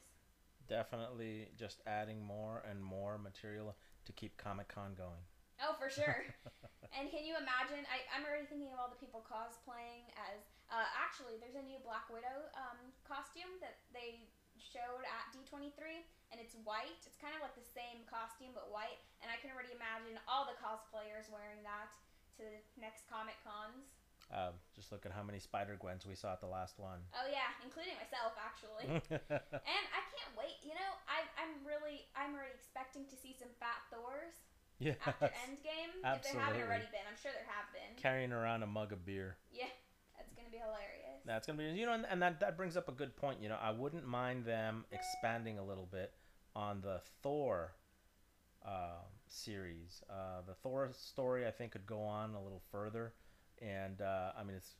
Definitely, 0.68 1.48
just 1.56 1.80
adding 1.88 2.20
more 2.20 2.62
and 2.68 2.76
more 2.76 3.16
material 3.16 3.74
to 4.04 4.12
keep 4.12 4.36
Comic 4.36 4.68
Con 4.68 4.92
going. 4.92 5.24
Oh, 5.58 5.74
for 5.74 5.90
sure. 5.90 6.22
and 6.96 7.10
can 7.10 7.24
you 7.26 7.34
imagine? 7.34 7.82
I, 7.88 8.04
I'm 8.14 8.22
already 8.22 8.46
thinking 8.46 8.70
of 8.70 8.78
all 8.78 8.92
the 8.92 9.00
people 9.00 9.24
cosplaying 9.24 10.06
as. 10.14 10.44
Uh, 10.68 10.84
actually, 10.92 11.40
there's 11.40 11.56
a 11.56 11.64
new 11.64 11.80
Black 11.80 12.04
Widow 12.12 12.52
um, 12.52 12.92
costume 13.08 13.56
that 13.64 13.80
they 13.96 14.28
showed 14.60 15.00
at 15.08 15.32
D23, 15.32 16.04
and 16.28 16.36
it's 16.36 16.52
white. 16.68 17.00
It's 17.08 17.16
kind 17.16 17.32
of 17.32 17.40
like 17.40 17.56
the 17.56 17.64
same 17.64 18.04
costume 18.04 18.52
but 18.52 18.68
white, 18.68 19.00
and 19.24 19.32
I 19.32 19.40
can 19.40 19.48
already 19.48 19.72
imagine 19.72 20.20
all 20.28 20.44
the 20.44 20.58
cosplayers 20.60 21.32
wearing 21.32 21.64
that 21.64 21.96
to 22.36 22.44
the 22.44 22.60
next 22.76 23.08
Comic 23.08 23.40
Cons. 23.40 23.97
Um, 24.28 24.60
just 24.76 24.92
look 24.92 25.08
at 25.08 25.12
how 25.12 25.24
many 25.24 25.40
Spider 25.40 25.78
Gwens 25.80 26.04
we 26.04 26.14
saw 26.14 26.36
at 26.36 26.40
the 26.44 26.50
last 26.50 26.78
one. 26.78 27.00
Oh 27.16 27.24
yeah, 27.32 27.48
including 27.64 27.96
myself 27.96 28.36
actually. 28.36 28.84
and 29.32 29.84
I 29.88 30.00
can't 30.12 30.32
wait. 30.36 30.60
You 30.60 30.76
know, 30.76 30.92
I, 31.08 31.24
I'm 31.40 31.64
really, 31.64 32.04
I'm 32.12 32.36
already 32.36 32.52
expecting 32.52 33.08
to 33.08 33.16
see 33.16 33.32
some 33.32 33.48
fat 33.56 33.88
Thors. 33.88 34.36
Yeah. 34.78 35.00
After 35.06 35.32
Endgame, 35.48 35.96
absolutely. 36.04 36.12
if 36.12 36.22
there 36.22 36.40
haven't 36.44 36.62
already 36.68 36.88
been, 36.92 37.06
I'm 37.08 37.16
sure 37.16 37.32
there 37.32 37.48
have 37.48 37.72
been. 37.72 37.96
Carrying 37.96 38.32
around 38.32 38.62
a 38.62 38.68
mug 38.68 38.92
of 38.92 39.04
beer. 39.08 39.40
Yeah, 39.50 39.72
that's 40.12 40.36
gonna 40.36 40.52
be 40.52 40.60
hilarious. 40.60 41.24
That's 41.24 41.46
gonna 41.48 41.58
be, 41.58 41.72
you 41.72 41.86
know, 41.86 41.96
and, 41.96 42.04
and 42.04 42.20
that 42.20 42.40
that 42.40 42.56
brings 42.56 42.76
up 42.76 42.88
a 42.88 42.92
good 42.92 43.16
point. 43.16 43.40
You 43.40 43.48
know, 43.48 43.58
I 43.60 43.72
wouldn't 43.72 44.06
mind 44.06 44.44
them 44.44 44.84
expanding 44.92 45.58
a 45.58 45.64
little 45.64 45.88
bit 45.88 46.12
on 46.54 46.82
the 46.82 47.00
Thor 47.22 47.72
uh, 48.60 49.08
series. 49.26 50.02
Uh, 50.10 50.44
the 50.46 50.54
Thor 50.54 50.90
story, 50.92 51.46
I 51.46 51.50
think, 51.50 51.72
could 51.72 51.86
go 51.86 52.02
on 52.02 52.34
a 52.34 52.42
little 52.42 52.62
further 52.70 53.14
and 53.62 54.00
uh, 54.00 54.32
I 54.38 54.44
mean 54.44 54.56
it's 54.56 54.74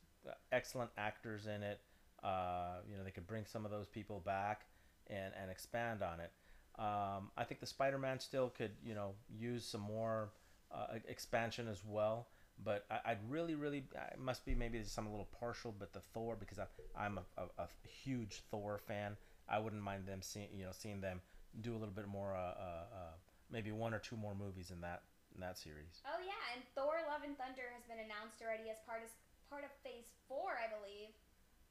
excellent 0.51 0.91
actors 0.97 1.47
in 1.47 1.63
it. 1.63 1.79
Uh, 2.23 2.77
you 2.89 2.97
know 2.97 3.03
they 3.03 3.11
could 3.11 3.27
bring 3.27 3.45
some 3.45 3.65
of 3.65 3.71
those 3.71 3.87
people 3.87 4.21
back 4.25 4.65
and 5.07 5.33
and 5.41 5.49
expand 5.49 6.01
on 6.01 6.19
it. 6.19 6.31
Um, 6.77 7.31
I 7.37 7.43
think 7.43 7.59
the 7.59 7.65
Spider-Man 7.65 8.19
still 8.19 8.49
could 8.49 8.71
you 8.83 8.95
know 8.95 9.13
use 9.29 9.65
some 9.65 9.81
more 9.81 10.29
uh, 10.71 10.87
expansion 11.07 11.67
as 11.67 11.83
well. 11.85 12.27
But 12.61 12.85
I, 12.91 13.11
would 13.13 13.31
really, 13.31 13.55
really, 13.55 13.85
it 14.11 14.19
must 14.19 14.45
be 14.45 14.53
maybe 14.53 14.83
some 14.83 15.07
a 15.07 15.09
little 15.09 15.29
partial, 15.39 15.73
but 15.77 15.93
the 15.93 16.01
Thor 16.01 16.35
because 16.37 16.59
I, 16.59 16.65
I'm 16.97 17.17
a, 17.17 17.41
a, 17.41 17.63
a 17.63 17.67
huge 17.87 18.41
Thor 18.51 18.77
fan. 18.85 19.15
I 19.47 19.59
wouldn't 19.59 19.81
mind 19.81 20.05
them 20.05 20.21
seeing 20.21 20.49
you 20.53 20.65
know 20.65 20.71
seeing 20.73 20.99
them 20.99 21.21
do 21.61 21.71
a 21.71 21.79
little 21.79 21.93
bit 21.93 22.07
more, 22.07 22.35
uh, 22.35 22.39
uh, 22.39 22.83
uh 22.93 23.11
maybe 23.49 23.71
one 23.71 23.93
or 23.93 23.99
two 23.99 24.17
more 24.17 24.35
movies 24.35 24.71
in 24.71 24.81
that 24.81 25.03
in 25.33 25.39
that 25.41 25.57
series. 25.57 26.01
Oh 26.05 26.19
yeah, 26.21 26.43
and 26.55 26.61
Thor: 26.73 26.99
Love 27.07 27.23
and 27.25 27.37
Thunder 27.37 27.69
has 27.73 27.85
been 27.85 28.01
announced 28.01 28.41
already 28.41 28.69
as 28.69 28.79
part 28.85 29.05
of 29.05 29.09
part 29.49 29.65
of 29.65 29.71
Phase 29.81 30.13
Four, 30.29 30.57
I 30.57 30.69
believe. 30.69 31.13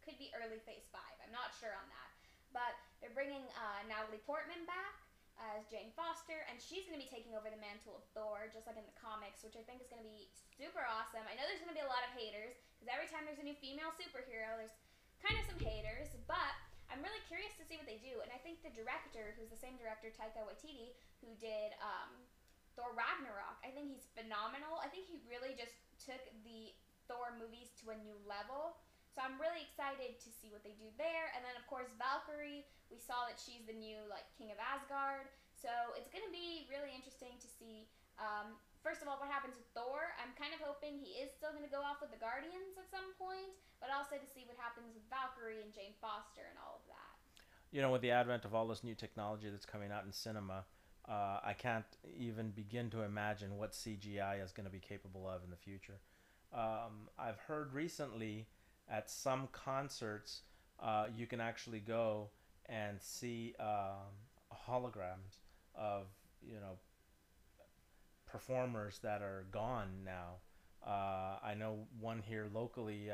Could 0.03 0.17
be 0.17 0.33
early 0.33 0.63
Phase 0.65 0.89
Five. 0.89 1.17
I'm 1.21 1.35
not 1.35 1.53
sure 1.59 1.75
on 1.75 1.87
that, 1.93 2.11
but 2.51 2.75
they're 3.03 3.15
bringing 3.15 3.45
uh, 3.55 3.85
Natalie 3.87 4.23
Portman 4.25 4.65
back 4.65 4.99
as 5.55 5.63
Jane 5.71 5.95
Foster, 5.95 6.43
and 6.51 6.59
she's 6.59 6.83
going 6.91 6.99
to 6.99 7.03
be 7.03 7.07
taking 7.07 7.39
over 7.39 7.47
the 7.47 7.61
mantle 7.63 7.95
of 7.95 8.05
Thor, 8.11 8.51
just 8.51 8.67
like 8.67 8.75
in 8.75 8.83
the 8.83 8.99
comics, 8.99 9.47
which 9.47 9.55
I 9.55 9.63
think 9.63 9.79
is 9.79 9.87
going 9.87 10.03
to 10.03 10.09
be 10.11 10.27
super 10.59 10.83
awesome. 10.83 11.23
I 11.31 11.39
know 11.39 11.47
there's 11.47 11.63
going 11.63 11.71
to 11.71 11.79
be 11.79 11.87
a 11.87 11.91
lot 11.91 12.03
of 12.03 12.11
haters 12.19 12.59
because 12.75 12.91
every 12.91 13.07
time 13.07 13.23
there's 13.23 13.39
a 13.39 13.47
new 13.47 13.55
female 13.63 13.95
superhero, 13.95 14.59
there's 14.59 14.75
kind 15.23 15.39
of 15.39 15.47
some 15.47 15.61
haters, 15.63 16.11
but 16.27 16.55
I'm 16.91 17.05
really 17.05 17.23
curious 17.31 17.55
to 17.61 17.65
see 17.69 17.79
what 17.79 17.87
they 17.87 18.01
do. 18.03 18.19
And 18.25 18.35
I 18.35 18.41
think 18.43 18.67
the 18.67 18.75
director, 18.75 19.37
who's 19.39 19.53
the 19.53 19.61
same 19.61 19.79
director, 19.79 20.11
Taika 20.11 20.43
Waititi, 20.43 20.97
who 21.23 21.31
did 21.39 21.77
um, 21.79 22.11
Thor 22.79 22.95
Ragnarok. 22.95 23.59
I 23.67 23.75
think 23.75 23.91
he's 23.91 24.07
phenomenal. 24.15 24.79
I 24.79 24.87
think 24.87 25.11
he 25.11 25.19
really 25.27 25.59
just 25.59 25.75
took 25.99 26.23
the 26.47 26.71
Thor 27.11 27.35
movies 27.35 27.75
to 27.83 27.91
a 27.91 27.99
new 27.99 28.15
level. 28.23 28.79
So 29.11 29.27
I'm 29.27 29.35
really 29.43 29.67
excited 29.67 30.23
to 30.23 30.31
see 30.31 30.55
what 30.55 30.63
they 30.63 30.79
do 30.79 30.87
there. 30.95 31.35
And 31.35 31.43
then 31.43 31.59
of 31.59 31.67
course 31.67 31.91
Valkyrie, 31.99 32.63
we 32.87 33.03
saw 33.03 33.27
that 33.27 33.35
she's 33.35 33.67
the 33.67 33.75
new 33.75 33.99
like 34.07 34.31
King 34.39 34.55
of 34.55 34.63
Asgard. 34.63 35.27
So 35.59 35.99
it's 35.99 36.07
gonna 36.07 36.31
be 36.31 36.71
really 36.71 36.95
interesting 36.95 37.35
to 37.43 37.51
see. 37.51 37.91
Um, 38.23 38.55
first 38.79 39.03
of 39.03 39.11
all, 39.11 39.19
what 39.19 39.27
happens 39.27 39.59
with 39.59 39.67
Thor? 39.75 40.15
I'm 40.23 40.31
kind 40.39 40.55
of 40.55 40.63
hoping 40.63 41.03
he 41.03 41.19
is 41.19 41.35
still 41.35 41.51
gonna 41.51 41.67
go 41.67 41.83
off 41.83 41.99
with 41.99 42.15
the 42.15 42.21
Guardians 42.23 42.79
at 42.79 42.87
some 42.95 43.11
point, 43.19 43.59
but 43.83 43.91
also 43.91 44.23
to 44.23 44.29
see 44.31 44.47
what 44.47 44.55
happens 44.55 44.95
with 44.95 45.03
Valkyrie 45.11 45.67
and 45.67 45.75
Jane 45.75 45.99
Foster 45.99 46.47
and 46.47 46.55
all 46.63 46.79
of 46.79 46.87
that. 46.87 47.19
You 47.75 47.83
know, 47.83 47.91
with 47.91 48.07
the 48.07 48.15
advent 48.15 48.47
of 48.47 48.55
all 48.55 48.71
this 48.71 48.87
new 48.87 48.95
technology 48.95 49.51
that's 49.51 49.67
coming 49.67 49.91
out 49.91 50.07
in 50.07 50.15
cinema, 50.15 50.63
uh, 51.09 51.41
I 51.45 51.55
can't 51.55 51.85
even 52.19 52.51
begin 52.51 52.91
to 52.91 53.03
imagine 53.03 53.57
what 53.57 53.73
CGI 53.73 54.45
is 54.45 54.53
going 54.53 54.67
to 54.67 54.73
be 54.73 54.81
capable 54.81 55.29
of 55.29 55.43
in 55.45 55.51
the 55.51 55.57
future. 55.57 55.99
Um, 56.53 57.09
I've 57.19 57.39
heard 57.39 57.73
recently 57.73 58.47
at 58.91 59.11
some 59.11 59.49
concerts 59.53 60.43
uh, 60.81 61.07
you 61.17 61.27
can 61.27 61.41
actually 61.41 61.81
go 61.81 62.29
and 62.67 63.01
see 63.01 63.55
um, 63.59 64.13
holograms 64.69 65.41
of 65.75 66.07
you 66.43 66.55
know 66.55 66.79
performers 68.27 69.01
that 69.03 69.23
are 69.23 69.47
gone 69.51 69.89
now. 70.05 70.37
Uh, 70.87 71.39
I 71.43 71.55
know 71.59 71.87
one 72.01 72.23
here 72.25 72.47
locally. 72.53 73.11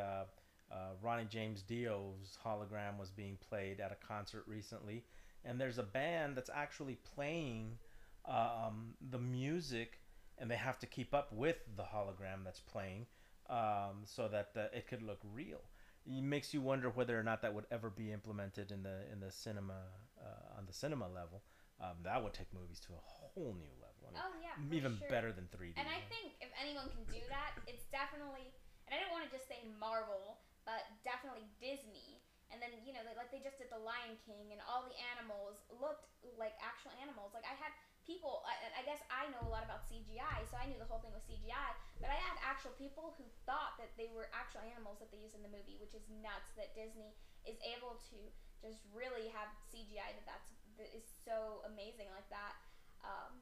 Uh, 0.74 0.94
Ronnie 1.00 1.26
James 1.28 1.62
Dio's 1.62 2.36
hologram 2.44 2.98
was 2.98 3.10
being 3.10 3.38
played 3.48 3.78
at 3.78 3.92
a 3.92 4.06
concert 4.06 4.42
recently, 4.48 5.04
and 5.44 5.60
there's 5.60 5.78
a 5.78 5.84
band 5.84 6.36
that's 6.36 6.50
actually 6.52 6.98
playing 7.14 7.78
um, 8.26 8.94
the 9.10 9.18
music, 9.18 10.00
and 10.38 10.50
they 10.50 10.56
have 10.56 10.78
to 10.80 10.86
keep 10.86 11.14
up 11.14 11.32
with 11.32 11.58
the 11.76 11.84
hologram 11.84 12.42
that's 12.42 12.60
playing, 12.60 13.06
um, 13.48 14.02
so 14.04 14.26
that 14.26 14.50
uh, 14.56 14.62
it 14.72 14.88
could 14.88 15.02
look 15.02 15.20
real. 15.32 15.60
It 16.06 16.22
makes 16.22 16.52
you 16.52 16.60
wonder 16.60 16.90
whether 16.90 17.18
or 17.18 17.22
not 17.22 17.40
that 17.42 17.54
would 17.54 17.66
ever 17.70 17.88
be 17.88 18.12
implemented 18.12 18.72
in 18.72 18.82
the 18.82 19.04
in 19.12 19.20
the 19.20 19.30
cinema 19.30 19.78
uh, 20.20 20.58
on 20.58 20.66
the 20.66 20.72
cinema 20.72 21.08
level. 21.08 21.42
Um, 21.80 22.02
that 22.02 22.22
would 22.22 22.34
take 22.34 22.52
movies 22.52 22.80
to 22.86 22.92
a 22.92 23.02
whole 23.02 23.54
new 23.56 23.74
level. 23.78 24.02
I 24.06 24.12
mean, 24.12 24.22
oh 24.22 24.32
yeah, 24.42 24.76
even 24.76 24.98
sure. 24.98 25.08
better 25.08 25.32
than 25.32 25.48
3D. 25.50 25.74
And 25.80 25.88
I 25.88 26.02
think 26.06 26.38
if 26.40 26.50
anyone 26.60 26.86
can 26.92 27.02
do 27.08 27.22
that, 27.30 27.58
it's 27.66 27.84
definitely. 27.90 28.52
And 28.86 28.92
I 28.92 29.00
don't 29.00 29.10
want 29.10 29.24
to 29.24 29.32
just 29.32 29.48
say 29.48 29.64
Marvel, 29.80 30.38
but 30.66 30.85
definitely 31.04 31.47
Disney 31.61 32.21
and 32.52 32.61
then 32.61 32.76
you 32.85 32.92
know 32.92 33.00
they, 33.04 33.16
like 33.16 33.33
they 33.33 33.40
just 33.40 33.56
did 33.56 33.73
the 33.73 33.80
Lion 33.80 34.16
King 34.21 34.52
and 34.52 34.61
all 34.68 34.85
the 34.85 34.94
animals 35.16 35.64
looked 35.73 36.04
like 36.37 36.52
actual 36.61 36.92
animals. 37.00 37.33
Like 37.33 37.44
I 37.49 37.56
had 37.56 37.73
people, 38.04 38.44
I, 38.44 38.80
I 38.80 38.83
guess 38.85 39.00
I 39.09 39.33
know 39.33 39.40
a 39.40 39.49
lot 39.50 39.64
about 39.64 39.80
CGI, 39.80 40.44
so 40.44 40.61
I 40.61 40.68
knew 40.68 40.76
the 40.76 40.85
whole 40.88 41.00
thing 41.00 41.11
was 41.16 41.25
CGI. 41.25 41.73
But 42.04 42.12
I 42.12 42.18
had 42.21 42.37
actual 42.44 42.76
people 42.76 43.16
who 43.16 43.25
thought 43.49 43.75
that 43.80 43.97
they 43.97 44.12
were 44.12 44.28
actual 44.37 44.61
animals 44.61 45.00
that 45.00 45.09
they 45.09 45.16
used 45.18 45.33
in 45.35 45.40
the 45.40 45.50
movie, 45.50 45.80
which 45.80 45.97
is 45.97 46.04
nuts. 46.12 46.52
That 46.61 46.76
Disney 46.76 47.16
is 47.49 47.56
able 47.64 47.97
to 48.12 48.18
just 48.61 48.85
really 48.92 49.28
have 49.33 49.49
CGI 49.73 50.12
that 50.14 50.25
that's 50.28 50.49
that 50.76 50.90
is 50.92 51.04
so 51.25 51.64
amazing 51.64 52.12
like 52.12 52.28
that. 52.28 52.54
Um, 53.04 53.40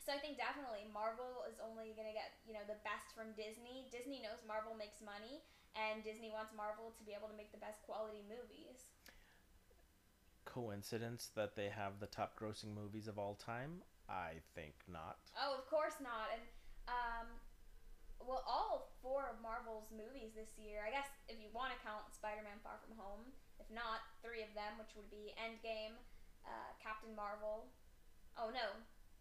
so 0.00 0.14
I 0.14 0.18
think 0.18 0.38
definitely 0.40 0.86
Marvel 0.88 1.44
is 1.50 1.60
only 1.60 1.92
gonna 1.92 2.14
get 2.16 2.32
you 2.46 2.54
know 2.56 2.64
the 2.64 2.78
best 2.86 3.12
from 3.12 3.34
Disney. 3.36 3.86
Disney 3.92 4.20
knows 4.22 4.40
Marvel 4.46 4.72
makes 4.72 5.02
money, 5.04 5.42
and 5.78 6.02
Disney 6.02 6.34
wants 6.34 6.50
Marvel 6.50 6.90
to 6.98 7.02
be 7.06 7.14
able 7.14 7.30
to 7.30 7.38
make 7.38 7.54
the 7.54 7.62
best 7.62 7.86
quality 7.86 8.26
movies 8.26 8.90
coincidence 10.48 11.28
that 11.36 11.54
they 11.54 11.68
have 11.68 12.00
the 12.00 12.08
top 12.08 12.34
grossing 12.34 12.72
movies 12.72 13.06
of 13.06 13.20
all 13.20 13.36
time? 13.36 13.84
I 14.08 14.40
think 14.56 14.74
not. 14.88 15.20
Oh, 15.36 15.54
of 15.54 15.68
course 15.68 16.00
not. 16.00 16.32
And 16.32 16.42
um, 16.88 17.28
well, 18.24 18.42
all 18.48 18.96
four 19.04 19.28
of 19.28 19.36
Marvel's 19.44 19.92
movies 19.92 20.32
this 20.32 20.56
year. 20.56 20.82
I 20.82 20.90
guess 20.90 21.06
if 21.28 21.36
you 21.36 21.52
want 21.52 21.76
to 21.76 21.78
count 21.84 22.08
Spider-Man: 22.10 22.64
Far 22.64 22.80
From 22.80 22.96
Home. 22.96 23.28
If 23.60 23.68
not, 23.74 24.06
three 24.22 24.46
of 24.46 24.54
them, 24.54 24.78
which 24.78 24.94
would 24.94 25.10
be 25.10 25.34
Endgame, 25.34 25.98
uh, 26.46 26.70
Captain 26.80 27.12
Marvel. 27.12 27.68
Oh 28.38 28.48
no, 28.54 28.70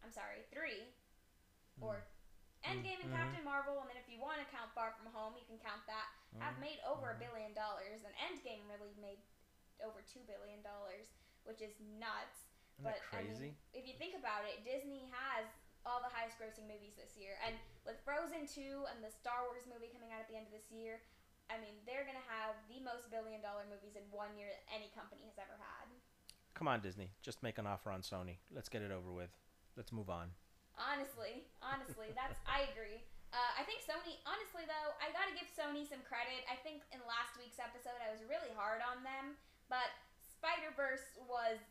I'm 0.05 0.13
sorry, 0.13 0.47
three. 0.53 0.87
Mm. 1.77 1.89
Or 1.89 2.07
Endgame 2.63 3.01
and 3.03 3.11
mm-hmm. 3.11 3.17
Captain 3.17 3.43
Marvel, 3.43 3.81
and 3.83 3.89
then 3.91 3.99
if 3.99 4.07
you 4.07 4.21
want 4.21 4.39
to 4.39 4.47
count 4.49 4.71
Far 4.71 4.95
From 4.95 5.09
Home, 5.11 5.35
you 5.35 5.45
can 5.45 5.59
count 5.59 5.83
that. 5.89 6.07
Mm-hmm. 6.37 6.45
Have 6.45 6.57
made 6.61 6.77
over 6.85 7.09
a 7.09 7.17
billion 7.17 7.57
dollars, 7.57 8.05
and 8.05 8.13
Endgame 8.21 8.61
really 8.69 8.93
made 9.01 9.17
over 9.81 10.05
two 10.05 10.21
billion 10.29 10.61
dollars, 10.61 11.09
which 11.49 11.65
is 11.65 11.73
nuts. 11.97 12.45
Isn't 12.77 12.93
but? 12.93 13.01
I 13.09 13.25
mean, 13.25 13.57
if 13.73 13.89
you 13.89 13.97
think 13.97 14.13
about 14.13 14.45
it, 14.45 14.61
Disney 14.61 15.09
has 15.09 15.49
all 15.81 15.97
the 15.97 16.13
highest 16.13 16.37
grossing 16.37 16.69
movies 16.69 16.93
this 16.93 17.17
year, 17.17 17.41
and 17.41 17.57
with 17.89 17.97
Frozen 18.05 18.45
two 18.45 18.85
and 18.93 19.01
the 19.01 19.09
Star 19.09 19.49
Wars 19.49 19.65
movie 19.65 19.89
coming 19.89 20.13
out 20.13 20.21
at 20.21 20.29
the 20.29 20.37
end 20.37 20.45
of 20.45 20.53
this 20.53 20.69
year, 20.69 21.01
I 21.49 21.57
mean 21.57 21.73
they're 21.89 22.05
gonna 22.05 22.21
have 22.29 22.53
the 22.69 22.77
most 22.85 23.09
billion 23.09 23.41
dollar 23.41 23.65
movies 23.65 23.97
in 23.97 24.05
one 24.13 24.37
year 24.37 24.53
that 24.53 24.61
any 24.69 24.93
company 24.93 25.25
has 25.25 25.41
ever 25.41 25.57
had. 25.57 25.89
Come 26.53 26.69
on, 26.69 26.85
Disney. 26.85 27.13
Just 27.25 27.41
make 27.41 27.57
an 27.57 27.65
offer 27.65 27.89
on 27.89 28.05
Sony. 28.05 28.37
Let's 28.53 28.69
get 28.69 28.85
it 28.85 28.93
over 28.93 29.09
with. 29.09 29.33
Let's 29.73 29.93
move 29.93 30.09
on. 30.09 30.33
Honestly, 30.77 31.49
honestly, 31.61 32.13
that's 32.13 32.37
I 32.45 32.69
agree. 32.69 33.01
Uh, 33.37 33.61
I 33.61 33.63
think 33.69 33.85
Sony. 33.85 34.17
Honestly, 34.25 34.65
though, 34.65 34.97
I 34.97 35.13
gotta 35.13 35.29
give 35.37 35.45
Sony 35.53 35.85
some 35.85 36.01
credit. 36.01 36.41
I 36.49 36.57
think 36.65 36.81
in 36.89 36.97
last 37.05 37.37
week's 37.37 37.61
episode, 37.61 38.01
I 38.01 38.09
was 38.09 38.25
really 38.25 38.49
hard 38.57 38.81
on 38.81 39.05
them, 39.05 39.37
but 39.69 39.93
Spider 40.25 40.73
Verse 40.73 41.05
was 41.29 41.61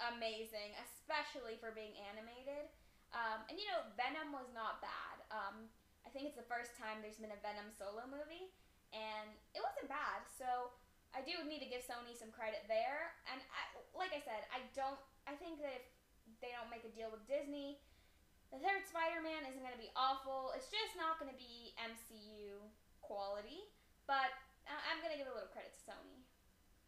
amazing, 0.00 0.72
especially 0.80 1.60
for 1.60 1.76
being 1.76 1.92
animated. 2.08 2.72
Um, 3.12 3.44
and 3.52 3.60
you 3.60 3.68
know, 3.68 3.84
Venom 4.00 4.32
was 4.32 4.48
not 4.56 4.80
bad. 4.80 5.20
Um, 5.28 5.68
I 6.06 6.08
think 6.08 6.24
it's 6.24 6.40
the 6.40 6.48
first 6.48 6.72
time 6.80 7.04
there's 7.04 7.20
been 7.20 7.36
a 7.36 7.42
Venom 7.44 7.68
solo 7.68 8.08
movie, 8.08 8.48
and 8.96 9.28
it 9.52 9.60
wasn't 9.60 9.92
bad. 9.92 10.24
So 10.24 10.72
I 11.12 11.20
do 11.20 11.36
need 11.44 11.60
to 11.60 11.68
give 11.68 11.84
Sony 11.84 12.16
some 12.16 12.32
credit 12.32 12.64
there. 12.64 13.12
And 13.28 13.44
I, 13.52 13.76
like 13.92 14.16
I 14.16 14.24
said, 14.24 14.48
I 14.48 14.64
don't. 14.72 14.96
I 15.28 15.36
think 15.36 15.60
that 15.60 15.84
if 16.24 16.40
they 16.40 16.56
don't 16.56 16.72
make 16.72 16.88
a 16.88 16.92
deal 16.96 17.12
with 17.12 17.28
Disney, 17.28 17.76
the 18.50 18.58
third 18.58 18.82
Spider-Man 18.86 19.46
isn't 19.46 19.62
going 19.62 19.74
to 19.74 19.80
be 19.80 19.90
awful. 19.94 20.50
It's 20.58 20.66
just 20.70 20.98
not 20.98 21.18
going 21.22 21.30
to 21.30 21.38
be 21.38 21.74
MCU 21.78 22.58
quality. 23.00 23.62
But 24.06 24.34
I- 24.66 24.82
I'm 24.90 24.98
going 25.02 25.14
to 25.14 25.18
give 25.18 25.30
a 25.30 25.34
little 25.34 25.50
credit 25.54 25.70
to 25.74 25.82
Sony. 25.86 26.26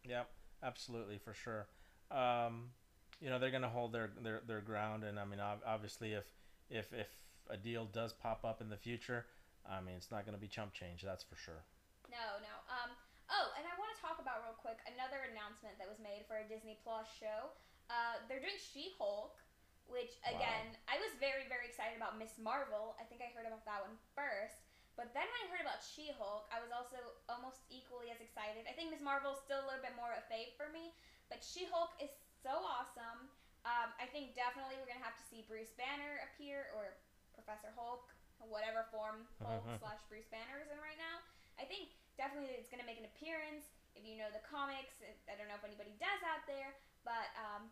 Yep, 0.03 0.27
absolutely 0.61 1.17
for 1.17 1.31
sure. 1.33 1.67
Um, 2.11 2.75
you 3.23 3.31
know 3.31 3.39
they're 3.39 3.55
going 3.55 3.63
to 3.63 3.71
hold 3.71 3.95
their, 3.95 4.11
their 4.19 4.43
their 4.43 4.59
ground, 4.59 5.07
and 5.07 5.15
I 5.15 5.23
mean 5.23 5.39
ob- 5.39 5.63
obviously 5.63 6.11
if 6.11 6.27
if 6.69 6.91
if 6.91 7.07
a 7.49 7.55
deal 7.55 7.87
does 7.87 8.11
pop 8.11 8.43
up 8.43 8.59
in 8.59 8.67
the 8.67 8.75
future, 8.75 9.25
I 9.63 9.79
mean 9.79 9.95
it's 9.95 10.11
not 10.11 10.27
going 10.27 10.35
to 10.35 10.41
be 10.41 10.51
chump 10.51 10.75
change. 10.75 11.01
That's 11.07 11.23
for 11.23 11.39
sure. 11.39 11.63
No, 12.11 12.43
no. 12.43 12.53
Um. 12.67 12.91
Oh, 13.31 13.47
and 13.55 13.63
I 13.63 13.71
want 13.79 13.95
to 13.95 13.99
talk 14.03 14.19
about 14.19 14.43
real 14.43 14.59
quick 14.59 14.83
another 14.83 15.23
announcement 15.31 15.79
that 15.79 15.87
was 15.87 16.03
made 16.03 16.27
for 16.27 16.43
a 16.43 16.45
Disney 16.45 16.75
Plus 16.83 17.07
show. 17.15 17.55
Uh, 17.87 18.19
they're 18.27 18.43
doing 18.43 18.59
She-Hulk, 18.59 19.39
which 19.87 20.17
Wow. 20.25 20.39
again, 20.39 20.65
I 20.87 20.97
was 20.99 21.13
very, 21.19 21.45
very 21.51 21.67
excited 21.67 21.97
about 21.97 22.17
Miss 22.17 22.37
Marvel. 22.37 22.95
I 22.99 23.03
think 23.05 23.21
I 23.21 23.29
heard 23.35 23.45
about 23.45 23.65
that 23.65 23.81
one 23.83 23.97
first. 24.15 24.63
But 24.93 25.09
then 25.17 25.25
when 25.25 25.39
I 25.41 25.45
heard 25.49 25.63
about 25.65 25.81
She-Hulk, 25.81 26.45
I 26.53 26.61
was 26.61 26.69
also 26.69 27.01
almost 27.25 27.65
equally 27.73 28.13
as 28.13 28.21
excited. 28.21 28.69
I 28.69 28.77
think 28.77 28.93
Miss 28.93 29.01
Marvel's 29.01 29.41
still 29.41 29.57
a 29.57 29.65
little 29.65 29.81
bit 29.81 29.97
more 29.97 30.13
of 30.13 30.21
a 30.21 30.25
fave 30.29 30.53
for 30.53 30.69
me, 30.69 30.93
but 31.33 31.41
She-Hulk 31.41 31.97
is 31.97 32.13
so 32.45 32.53
awesome. 32.61 33.25
Um, 33.65 33.89
I 33.97 34.05
think 34.11 34.37
definitely 34.37 34.77
we're 34.77 34.85
gonna 34.85 35.01
have 35.01 35.17
to 35.17 35.25
see 35.25 35.41
Bruce 35.49 35.73
Banner 35.73 36.21
appear 36.29 36.69
or 36.77 36.93
Professor 37.33 37.73
Hulk, 37.73 38.05
whatever 38.37 38.85
form 38.93 39.25
Hulk 39.41 39.65
slash 39.81 40.03
Bruce 40.11 40.29
Banner 40.29 40.61
is 40.61 40.69
in 40.69 40.77
right 40.77 40.99
now. 41.01 41.25
I 41.57 41.65
think 41.65 41.95
definitely 42.19 42.53
it's 42.53 42.69
gonna 42.69 42.85
make 42.85 43.01
an 43.01 43.09
appearance. 43.09 43.73
If 43.97 44.05
you 44.05 44.21
know 44.21 44.29
the 44.29 44.45
comics, 44.45 45.01
I 45.25 45.33
don't 45.33 45.49
know 45.49 45.57
if 45.57 45.65
anybody 45.65 45.97
does 45.97 46.21
out 46.21 46.45
there, 46.45 46.77
but 47.01 47.33
um, 47.39 47.69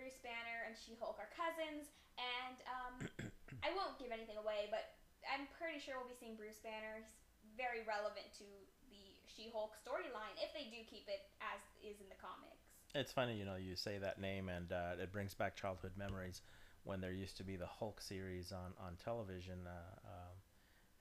Bruce 0.00 0.16
Banner 0.24 0.64
and 0.64 0.72
She-Hulk 0.72 1.20
are 1.20 1.28
cousins, 1.36 1.92
and 2.16 2.56
um, 2.64 2.94
I 3.66 3.68
won't 3.76 4.00
give 4.00 4.08
anything 4.08 4.40
away, 4.40 4.72
but 4.72 4.96
I'm 5.28 5.44
pretty 5.60 5.76
sure 5.76 6.00
we'll 6.00 6.08
be 6.08 6.16
seeing 6.16 6.40
Bruce 6.40 6.56
Banner. 6.64 7.04
He's 7.04 7.12
very 7.52 7.84
relevant 7.84 8.32
to 8.40 8.48
the 8.88 9.04
She-Hulk 9.28 9.76
storyline 9.76 10.32
if 10.40 10.56
they 10.56 10.72
do 10.72 10.80
keep 10.88 11.04
it 11.04 11.28
as 11.44 11.60
is 11.84 12.00
in 12.00 12.08
the 12.08 12.16
comics. 12.16 12.64
It's 12.96 13.12
funny, 13.12 13.36
you 13.36 13.44
know, 13.44 13.60
you 13.60 13.76
say 13.76 14.00
that 14.00 14.16
name, 14.16 14.48
and 14.48 14.72
uh, 14.72 14.96
it 14.96 15.12
brings 15.12 15.36
back 15.36 15.52
childhood 15.52 15.92
memories 16.00 16.40
when 16.88 17.04
there 17.04 17.12
used 17.12 17.36
to 17.36 17.44
be 17.44 17.60
the 17.60 17.68
Hulk 17.68 18.00
series 18.00 18.56
on 18.56 18.72
on 18.80 18.96
television, 19.04 19.68
uh, 19.68 20.08
um, 20.08 20.34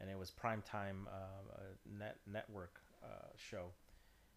and 0.04 0.12
it 0.12 0.20
was 0.20 0.30
primetime 0.30 1.08
uh, 1.08 1.56
uh, 1.56 1.72
net 1.88 2.20
network 2.28 2.84
uh, 3.00 3.32
show, 3.40 3.72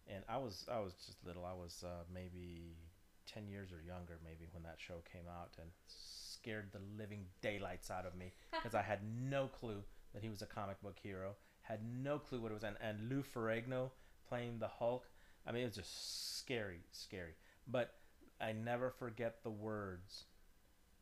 and 0.07 0.23
I 0.31 0.37
was 0.37 0.65
I 0.71 0.79
was 0.79 0.93
just 1.05 1.19
little. 1.27 1.43
I 1.43 1.53
was 1.53 1.83
uh, 1.83 2.07
maybe 2.11 2.79
ten 3.25 3.47
years 3.47 3.71
or 3.71 3.81
younger, 3.81 4.19
maybe 4.23 4.47
when 4.51 4.63
that 4.63 4.77
show 4.77 5.01
came 5.11 5.27
out, 5.27 5.51
and 5.59 5.69
scared 5.87 6.71
the 6.71 6.79
living 6.97 7.25
daylights 7.41 7.89
out 7.89 8.05
of 8.05 8.15
me 8.15 8.33
because 8.51 8.75
I 8.75 8.81
had 8.81 8.99
no 9.03 9.47
clue 9.47 9.83
that 10.13 10.23
he 10.23 10.29
was 10.29 10.41
a 10.41 10.45
comic 10.45 10.81
book 10.81 10.97
hero. 11.01 11.35
Had 11.61 11.79
no 12.03 12.19
clue 12.19 12.41
what 12.41 12.51
it 12.51 12.55
was, 12.55 12.63
and, 12.63 12.75
and 12.81 13.09
Lou 13.09 13.23
Ferrigno 13.23 13.91
playing 14.27 14.59
the 14.59 14.67
Hulk. 14.67 15.07
I 15.47 15.51
mean, 15.51 15.63
it 15.63 15.67
was 15.67 15.75
just 15.75 16.37
scary, 16.37 16.81
scary. 16.91 17.35
But 17.67 17.93
I 18.41 18.51
never 18.51 18.89
forget 18.91 19.43
the 19.43 19.49
words 19.49 20.25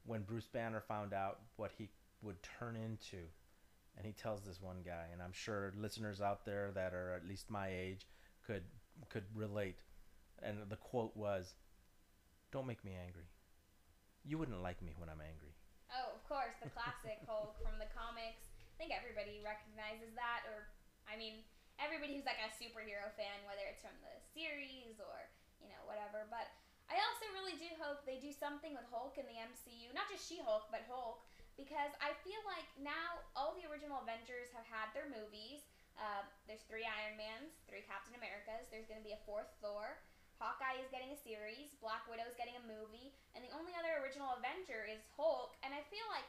when 0.05 0.21
Bruce 0.21 0.47
Banner 0.47 0.81
found 0.88 1.13
out 1.13 1.39
what 1.55 1.71
he 1.77 1.89
would 2.21 2.38
turn 2.60 2.75
into. 2.75 3.23
And 3.97 4.05
he 4.05 4.13
tells 4.13 4.41
this 4.41 4.62
one 4.62 4.84
guy, 4.86 5.05
and 5.12 5.21
I'm 5.21 5.34
sure 5.34 5.73
listeners 5.75 6.21
out 6.21 6.45
there 6.45 6.71
that 6.75 6.93
are 6.93 7.13
at 7.13 7.27
least 7.27 7.49
my 7.49 7.67
age 7.69 8.07
could 8.45 8.63
could 9.10 9.25
relate. 9.36 9.79
And 10.41 10.57
the 10.69 10.75
quote 10.75 11.15
was, 11.15 11.55
"Don't 12.51 12.67
make 12.67 12.83
me 12.83 12.95
angry. 12.95 13.27
You 14.23 14.37
wouldn't 14.37 14.61
like 14.61 14.81
me 14.81 14.93
when 14.99 15.09
I'm 15.09 15.21
angry." 15.23 15.55
Oh, 15.91 16.15
of 16.15 16.23
course, 16.27 16.55
the 16.63 16.71
classic 16.71 17.19
Hulk 17.27 17.57
from 17.59 17.79
the 17.79 17.89
comics. 17.91 18.51
I 18.71 18.75
think 18.79 18.95
everybody 18.95 19.43
recognizes 19.43 20.15
that, 20.15 20.47
or 20.47 20.71
I 21.07 21.19
mean, 21.19 21.43
everybody 21.79 22.15
who's 22.15 22.27
like 22.27 22.39
a 22.39 22.51
superhero 22.55 23.11
fan, 23.17 23.43
whether 23.43 23.65
it's 23.67 23.81
from 23.83 23.95
the 23.99 24.15
series 24.31 25.01
or 25.01 25.27
you 25.59 25.67
know 25.67 25.81
whatever. 25.89 26.29
But 26.29 26.47
I 26.91 26.99
also 26.99 27.31
really 27.31 27.55
do 27.55 27.71
hope 27.79 28.03
they 28.03 28.19
do 28.19 28.35
something 28.35 28.75
with 28.75 28.83
Hulk 28.91 29.15
in 29.15 29.23
the 29.23 29.39
MCU, 29.39 29.95
not 29.95 30.11
just 30.11 30.27
She-Hulk, 30.27 30.67
but 30.67 30.83
Hulk, 30.91 31.23
because 31.55 31.95
I 32.03 32.11
feel 32.19 32.39
like 32.43 32.67
now 32.75 33.23
all 33.31 33.55
the 33.55 33.63
original 33.71 34.03
Avengers 34.03 34.51
have 34.51 34.67
had 34.67 34.91
their 34.91 35.07
movies. 35.07 35.63
Uh, 35.95 36.27
there's 36.51 36.67
three 36.67 36.83
Iron 36.83 37.15
Mans, 37.15 37.55
three 37.63 37.83
Captain 37.87 38.15
Americas. 38.19 38.67
There's 38.71 38.87
going 38.91 38.99
to 38.99 39.07
be 39.07 39.15
a 39.15 39.21
fourth 39.23 39.47
Thor. 39.63 40.03
Hawkeye 40.41 40.82
is 40.82 40.89
getting 40.89 41.13
a 41.13 41.19
series. 41.21 41.77
Black 41.77 42.01
Widow 42.10 42.25
is 42.25 42.34
getting 42.34 42.58
a 42.58 42.65
movie. 42.65 43.13
And 43.38 43.45
the 43.45 43.54
only 43.54 43.77
other 43.77 44.01
original 44.01 44.34
Avenger 44.34 44.89
is 44.89 45.06
Hulk. 45.13 45.54
And 45.62 45.69
I 45.69 45.86
feel 45.93 46.04
like, 46.10 46.25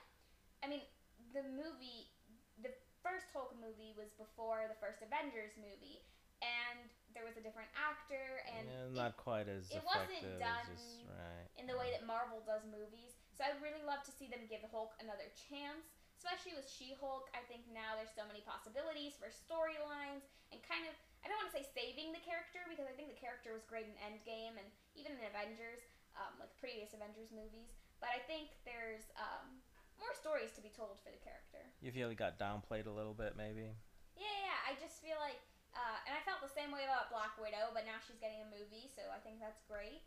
I 0.61 0.69
mean, 0.69 0.85
the 1.33 1.41
movie, 1.49 2.13
the 2.61 2.69
first 3.01 3.33
Hulk 3.33 3.57
movie 3.57 3.97
was 3.97 4.13
before 4.21 4.69
the 4.69 4.77
first 4.77 5.01
Avengers 5.01 5.57
movie. 5.57 6.05
And 6.45 6.93
there 7.17 7.25
was 7.25 7.41
a 7.41 7.45
different 7.45 7.73
actor. 7.73 8.45
And 8.53 8.69
yeah, 8.69 8.85
it- 8.85 8.93
not 8.93 9.17
quite 9.17 9.49
as 9.49 9.73
it 9.73 9.81
wasn't 9.81 10.29
done 10.37 10.69
just, 10.69 11.09
right. 11.09 11.49
in 11.57 11.65
the 11.65 11.81
way 11.81 11.89
that 11.97 12.05
Marvel 12.05 12.45
does 12.45 12.69
movies. 12.69 13.17
So 13.33 13.49
I'd 13.49 13.57
really 13.65 13.81
love 13.89 14.05
to 14.05 14.13
see 14.13 14.29
them 14.29 14.45
give 14.45 14.61
Hulk 14.69 14.93
another 15.01 15.33
chance, 15.49 15.89
especially 16.21 16.53
with 16.53 16.69
She-Hulk. 16.69 17.33
I 17.33 17.41
think 17.49 17.65
now 17.73 17.97
there's 17.97 18.13
so 18.13 18.29
many 18.29 18.45
possibilities 18.45 19.17
for 19.17 19.33
storylines 19.33 20.29
and 20.53 20.61
kind 20.69 20.85
of 20.85 20.93
I 21.23 21.31
don't 21.31 21.39
want 21.39 21.55
to 21.55 21.57
say 21.57 21.67
saving 21.71 22.11
the 22.11 22.23
character 22.23 22.67
because 22.67 22.91
I 22.91 22.95
think 22.99 23.15
the 23.15 23.19
character 23.19 23.55
was 23.55 23.63
great 23.63 23.87
in 23.87 23.95
Endgame 24.03 24.59
and 24.59 24.67
even 24.99 25.15
in 25.15 25.23
Avengers, 25.31 25.87
um, 26.19 26.35
like 26.43 26.51
previous 26.59 26.91
Avengers 26.93 27.31
movies. 27.31 27.71
But 28.03 28.11
I 28.11 28.21
think 28.27 28.51
there's 28.67 29.07
um, 29.15 29.63
more 30.03 30.11
stories 30.19 30.51
to 30.59 30.61
be 30.61 30.75
told 30.75 30.99
for 31.07 31.15
the 31.15 31.23
character. 31.23 31.63
You 31.79 31.95
feel 31.95 32.11
he 32.11 32.19
got 32.19 32.43
downplayed 32.43 32.91
a 32.91 32.95
little 32.95 33.15
bit, 33.15 33.39
maybe. 33.39 33.71
Yeah, 34.19 34.37
yeah. 34.43 34.59
I 34.67 34.75
just 34.83 34.99
feel 34.99 35.15
like, 35.23 35.39
uh, 35.79 36.03
and 36.11 36.19
I 36.19 36.21
felt 36.27 36.43
the 36.43 36.51
same 36.51 36.75
way 36.75 36.83
about 36.83 37.15
Black 37.15 37.39
Widow, 37.39 37.71
but 37.71 37.87
now 37.87 38.03
she's 38.03 38.19
getting 38.19 38.43
a 38.43 38.49
movie, 38.51 38.91
so 38.91 39.07
I 39.15 39.23
think 39.23 39.39
that's 39.39 39.63
great. 39.71 40.03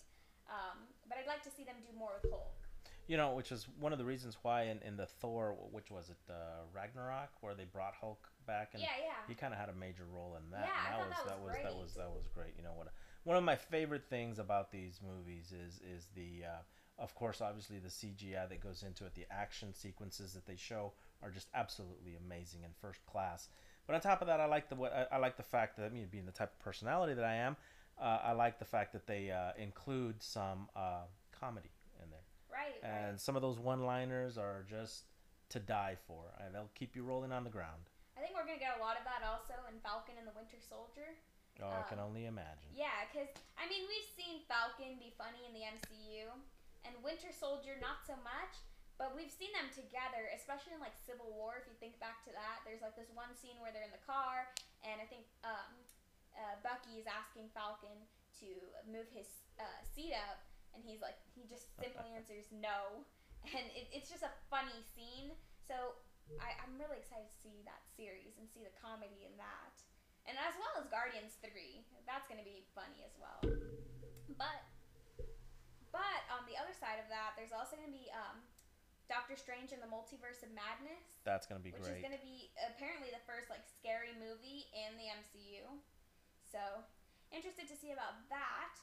Um, 0.52 0.92
but 1.08 1.16
I'd 1.16 1.32
like 1.32 1.42
to 1.48 1.54
see 1.54 1.64
them 1.64 1.80
do 1.80 1.96
more 1.96 2.20
with 2.20 2.28
Hulk. 2.28 2.65
You 3.08 3.18
know, 3.18 3.34
which 3.34 3.52
is 3.52 3.68
one 3.80 3.92
of 3.92 4.00
the 4.00 4.06
reasons 4.06 4.38
why 4.42 4.64
in, 4.64 4.80
in 4.82 4.98
the 4.98 5.06
Thor, 5.06 5.56
which 5.72 5.92
was 5.92 6.10
it, 6.10 6.18
uh, 6.30 6.66
Ragnarok, 6.74 7.30
where 7.42 7.54
they 7.54 7.66
brought 7.66 7.94
Hulk 7.94 8.28
back, 8.48 8.72
and 8.74 8.82
yeah, 8.82 8.90
yeah. 9.00 9.12
he 9.28 9.36
kind 9.36 9.54
of 9.54 9.60
had 9.60 9.70
a 9.70 9.74
major 9.74 10.06
role 10.12 10.38
in 10.38 10.50
that. 10.52 10.68
Yeah, 10.68 10.98
I 10.98 11.02
and 11.04 11.14
thought 11.14 11.28
that 11.28 11.40
was 11.40 11.54
that 11.54 11.64
great. 11.64 11.76
was 11.76 11.94
that 11.94 12.10
was 12.10 12.28
great. 12.34 12.54
You 12.58 12.64
know 12.64 12.74
what? 12.76 12.88
One 13.24 13.38
of 13.38 13.44
my 13.44 13.56
favorite 13.56 14.06
things 14.10 14.40
about 14.40 14.72
these 14.72 15.00
movies 15.06 15.52
is 15.52 15.80
is 15.96 16.08
the, 16.16 16.46
uh, 16.46 17.04
of 17.04 17.14
course, 17.16 17.42
obviously 17.42 17.80
the 17.80 17.90
CGI 17.90 18.50
that 18.50 18.62
goes 18.62 18.84
into 18.84 19.06
it. 19.06 19.14
The 19.14 19.26
action 19.30 19.74
sequences 19.74 20.34
that 20.34 20.46
they 20.48 20.56
show 20.56 20.94
are 21.22 21.30
just 21.30 21.48
absolutely 21.54 22.16
amazing 22.16 22.62
and 22.64 22.74
first 22.82 23.06
class. 23.06 23.50
But 23.88 23.96
on 23.96 24.02
top 24.02 24.22
of 24.22 24.28
that, 24.28 24.40
I 24.40 24.46
like 24.46 24.70
the 24.70 24.76
what 24.76 24.94
I, 24.94 25.16
I 25.16 25.18
like 25.20 25.38
the 25.38 25.44
fact 25.44 25.78
that 25.78 25.86
I 25.86 25.90
mean, 25.90 26.08
being 26.12 26.26
the 26.26 26.32
type 26.32 26.52
of 26.54 26.60
personality 26.60 27.14
that 27.14 27.26
I 27.26 27.36
am, 27.36 27.56
uh, 28.02 28.20
I 28.24 28.32
like 28.32 28.60
the 28.60 28.66
fact 28.66 28.94
that 28.94 29.08
they 29.08 29.32
uh, 29.32 29.52
include 29.58 30.22
some 30.22 30.70
uh, 30.76 31.04
comedy. 31.40 31.70
Right, 32.56 32.80
And 32.88 33.20
right. 33.20 33.20
some 33.20 33.36
of 33.36 33.44
those 33.44 33.60
one-liners 33.60 34.38
are 34.40 34.64
just 34.64 35.04
to 35.52 35.60
die 35.60 36.00
for. 36.08 36.32
And 36.40 36.56
they'll 36.56 36.72
keep 36.74 36.96
you 36.96 37.04
rolling 37.04 37.36
on 37.36 37.44
the 37.44 37.52
ground. 37.52 37.92
I 38.16 38.24
think 38.24 38.32
we're 38.32 38.48
gonna 38.48 38.64
get 38.64 38.80
a 38.80 38.82
lot 38.82 38.96
of 38.96 39.04
that 39.04 39.28
also 39.28 39.60
in 39.68 39.76
Falcon 39.84 40.16
and 40.16 40.24
the 40.24 40.32
Winter 40.40 40.56
Soldier. 40.64 41.20
Oh, 41.60 41.68
I 41.68 41.84
can 41.84 42.00
Um, 42.00 42.08
only 42.16 42.26
imagine. 42.32 42.72
Yeah, 42.72 43.04
because 43.12 43.28
I 43.60 43.68
mean 43.68 43.84
we've 43.92 44.08
seen 44.16 44.40
Falcon 44.48 44.96
be 44.96 45.12
funny 45.20 45.44
in 45.44 45.52
the 45.52 45.68
MCU, 45.68 46.32
and 46.88 46.96
Winter 47.04 47.32
Soldier 47.36 47.76
not 47.84 48.08
so 48.08 48.16
much. 48.24 48.56
But 48.96 49.12
we've 49.12 49.32
seen 49.32 49.52
them 49.52 49.68
together, 49.76 50.32
especially 50.32 50.72
in 50.72 50.80
like 50.80 50.96
Civil 50.96 51.28
War. 51.36 51.60
If 51.60 51.68
you 51.68 51.76
think 51.84 52.00
back 52.00 52.24
to 52.24 52.32
that, 52.32 52.64
there's 52.64 52.80
like 52.80 52.96
this 52.96 53.12
one 53.12 53.36
scene 53.36 53.60
where 53.60 53.76
they're 53.76 53.84
in 53.84 53.92
the 53.92 54.00
car, 54.08 54.48
and 54.88 55.04
I 55.04 55.06
think 55.12 55.28
um, 55.44 55.76
uh, 56.40 56.56
Bucky 56.64 56.96
is 57.04 57.08
asking 57.08 57.52
Falcon 57.52 58.08
to 58.40 58.48
move 58.88 59.12
his 59.12 59.28
uh, 59.60 59.68
seat 59.84 60.16
up, 60.16 60.40
and 60.76 60.84
he's 60.84 61.00
like 61.00 61.18
he 61.34 61.48
just 61.48 61.72
simply 61.80 62.06
answers 62.18 62.52
no, 62.52 63.08
and 63.50 63.66
it, 63.74 63.88
it's 63.96 64.12
just 64.12 64.22
a 64.22 64.32
funny 64.52 64.78
scene. 64.94 65.34
So 65.64 65.98
I, 66.38 66.54
I'm 66.62 66.78
really 66.78 67.00
excited 67.00 67.26
to 67.26 67.38
see 67.40 67.64
that 67.66 67.82
series 67.96 68.38
and 68.38 68.46
see 68.46 68.62
the 68.62 68.76
comedy 68.78 69.26
in 69.26 69.34
that, 69.42 69.76
and 70.28 70.36
as 70.38 70.54
well 70.60 70.76
as 70.78 70.86
Guardians 70.92 71.40
Three. 71.42 71.88
That's 72.06 72.30
gonna 72.30 72.46
be 72.46 72.68
funny 72.78 73.02
as 73.02 73.16
well. 73.18 73.42
But 74.38 74.62
but 75.90 76.22
on 76.30 76.44
the 76.46 76.60
other 76.60 76.76
side 76.76 77.00
of 77.00 77.08
that, 77.08 77.34
there's 77.40 77.56
also 77.56 77.80
gonna 77.80 77.96
be 77.96 78.12
um, 78.12 78.44
Doctor 79.08 79.38
Strange 79.38 79.70
and 79.70 79.82
the 79.82 79.90
Multiverse 79.90 80.42
of 80.42 80.50
Madness 80.54 81.22
That's 81.22 81.46
gonna 81.46 81.62
be 81.62 81.70
which 81.72 81.86
great. 81.86 82.02
is 82.02 82.06
going 82.06 82.18
to 82.18 82.26
be 82.26 82.50
apparently 82.58 83.14
the 83.14 83.22
first 83.30 83.54
like 83.54 83.62
scary 83.66 84.14
movie 84.18 84.66
in 84.74 84.98
the 84.98 85.08
MCU. 85.14 85.62
So 86.42 86.62
interested 87.30 87.70
to 87.70 87.78
see 87.78 87.94
about 87.94 88.18
that. 88.34 88.74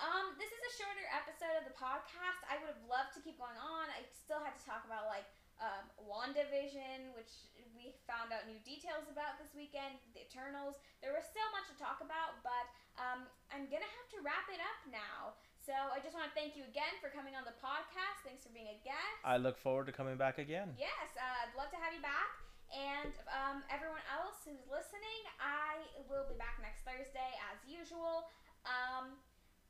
Um, 0.00 0.32
this 0.40 0.48
is 0.48 0.62
a 0.64 0.72
shorter 0.80 1.04
episode 1.12 1.60
of 1.60 1.68
the 1.68 1.76
podcast. 1.76 2.40
I 2.48 2.56
would 2.56 2.72
have 2.72 2.84
loved 2.88 3.12
to 3.16 3.20
keep 3.20 3.36
going 3.36 3.56
on. 3.60 3.92
I 3.92 4.00
still 4.08 4.40
had 4.40 4.56
to 4.56 4.64
talk 4.64 4.88
about 4.88 5.12
like 5.12 5.28
um, 5.60 5.84
WandaVision, 6.08 7.12
which 7.12 7.52
we 7.76 7.92
found 8.08 8.32
out 8.32 8.48
new 8.48 8.56
details 8.64 9.04
about 9.12 9.36
this 9.36 9.52
weekend. 9.52 10.00
The 10.16 10.24
Eternals. 10.24 10.80
There 11.04 11.12
was 11.12 11.28
still 11.28 11.44
much 11.52 11.68
to 11.68 11.76
talk 11.76 12.00
about, 12.00 12.40
but 12.40 12.64
um, 12.96 13.28
I'm 13.52 13.68
gonna 13.68 13.84
have 13.84 14.08
to 14.16 14.24
wrap 14.24 14.48
it 14.48 14.56
up 14.64 14.80
now. 14.88 15.36
So 15.60 15.76
I 15.76 16.00
just 16.00 16.16
want 16.16 16.32
to 16.32 16.34
thank 16.34 16.56
you 16.56 16.64
again 16.64 16.96
for 17.04 17.12
coming 17.12 17.36
on 17.36 17.44
the 17.44 17.52
podcast. 17.60 18.24
Thanks 18.24 18.40
for 18.40 18.52
being 18.56 18.72
a 18.72 18.80
guest. 18.80 19.20
I 19.20 19.36
look 19.36 19.60
forward 19.60 19.84
to 19.92 19.94
coming 19.94 20.16
back 20.16 20.40
again. 20.40 20.72
Yes, 20.80 21.12
uh, 21.12 21.44
I'd 21.44 21.52
love 21.52 21.68
to 21.76 21.78
have 21.78 21.92
you 21.92 22.00
back. 22.00 22.40
And 22.72 23.12
um, 23.28 23.60
everyone 23.68 24.00
else 24.08 24.40
who's 24.48 24.64
listening, 24.64 25.20
I 25.36 25.84
will 26.08 26.24
be 26.24 26.40
back 26.40 26.56
next 26.64 26.88
Thursday 26.88 27.36
as 27.52 27.60
usual. 27.68 28.30
Um, 28.64 29.20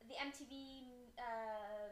the 0.09 0.17
MTV 0.17 0.85
uh, 1.19 1.91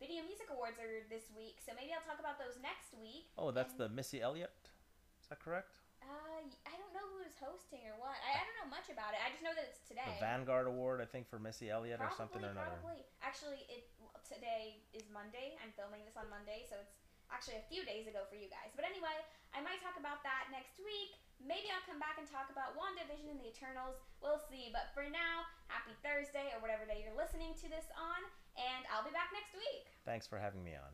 Video 0.00 0.22
Music 0.26 0.50
Awards 0.50 0.78
are 0.82 1.06
this 1.06 1.30
week, 1.36 1.62
so 1.62 1.70
maybe 1.78 1.94
I'll 1.94 2.02
talk 2.02 2.18
about 2.18 2.38
those 2.42 2.58
next 2.58 2.90
week. 2.98 3.30
Oh, 3.38 3.50
that's 3.54 3.74
And- 3.78 3.86
the 3.86 3.88
Missy 3.90 4.18
Elliott. 4.20 4.50
Is 5.22 5.28
that 5.30 5.38
correct? 5.38 5.78
Uh, 6.02 6.42
I 6.66 6.74
don't 6.74 6.90
know 6.90 7.06
who 7.14 7.22
is 7.22 7.38
hosting 7.38 7.86
or 7.86 7.94
what. 8.02 8.18
I, 8.26 8.34
I 8.34 8.42
don't 8.42 8.58
know 8.66 8.70
much 8.74 8.90
about 8.90 9.14
it. 9.14 9.22
I 9.22 9.30
just 9.30 9.46
know 9.46 9.54
that 9.54 9.70
it's 9.70 9.86
today. 9.86 10.02
The 10.18 10.18
Vanguard 10.18 10.66
Award, 10.66 10.98
I 10.98 11.06
think, 11.06 11.30
for 11.30 11.38
Missy 11.38 11.70
Elliott 11.70 12.02
or 12.02 12.10
something 12.18 12.42
or 12.42 12.50
another. 12.50 12.74
Probably. 12.82 13.06
Actually, 13.22 13.62
it 13.70 13.86
today 14.26 14.82
is 14.90 15.06
Monday. 15.14 15.54
I'm 15.62 15.70
filming 15.78 16.02
this 16.02 16.18
on 16.18 16.26
Monday, 16.26 16.66
so 16.66 16.74
it's 16.82 16.98
actually 17.30 17.62
a 17.62 17.66
few 17.70 17.86
days 17.86 18.10
ago 18.10 18.26
for 18.26 18.34
you 18.34 18.50
guys. 18.50 18.74
But 18.74 18.82
anyway, 18.82 19.14
I 19.52 19.60
might 19.60 19.80
talk 19.84 20.00
about 20.00 20.24
that 20.24 20.48
next 20.48 20.80
week. 20.80 21.16
Maybe 21.42 21.68
I'll 21.68 21.84
come 21.84 21.98
back 21.98 22.16
and 22.16 22.24
talk 22.24 22.48
about 22.48 22.78
WandaVision 22.78 23.28
and 23.28 23.40
the 23.42 23.50
Eternals. 23.50 23.98
We'll 24.22 24.40
see. 24.46 24.70
But 24.70 24.94
for 24.94 25.04
now, 25.10 25.44
happy 25.66 25.92
Thursday 26.00 26.54
or 26.54 26.62
whatever 26.62 26.86
day 26.86 27.02
you're 27.02 27.18
listening 27.18 27.52
to 27.60 27.66
this 27.66 27.90
on, 27.98 28.20
and 28.54 28.86
I'll 28.88 29.04
be 29.04 29.10
back 29.10 29.34
next 29.34 29.52
week. 29.58 29.90
Thanks 30.06 30.24
for 30.24 30.38
having 30.38 30.62
me 30.62 30.78
on. 30.78 30.92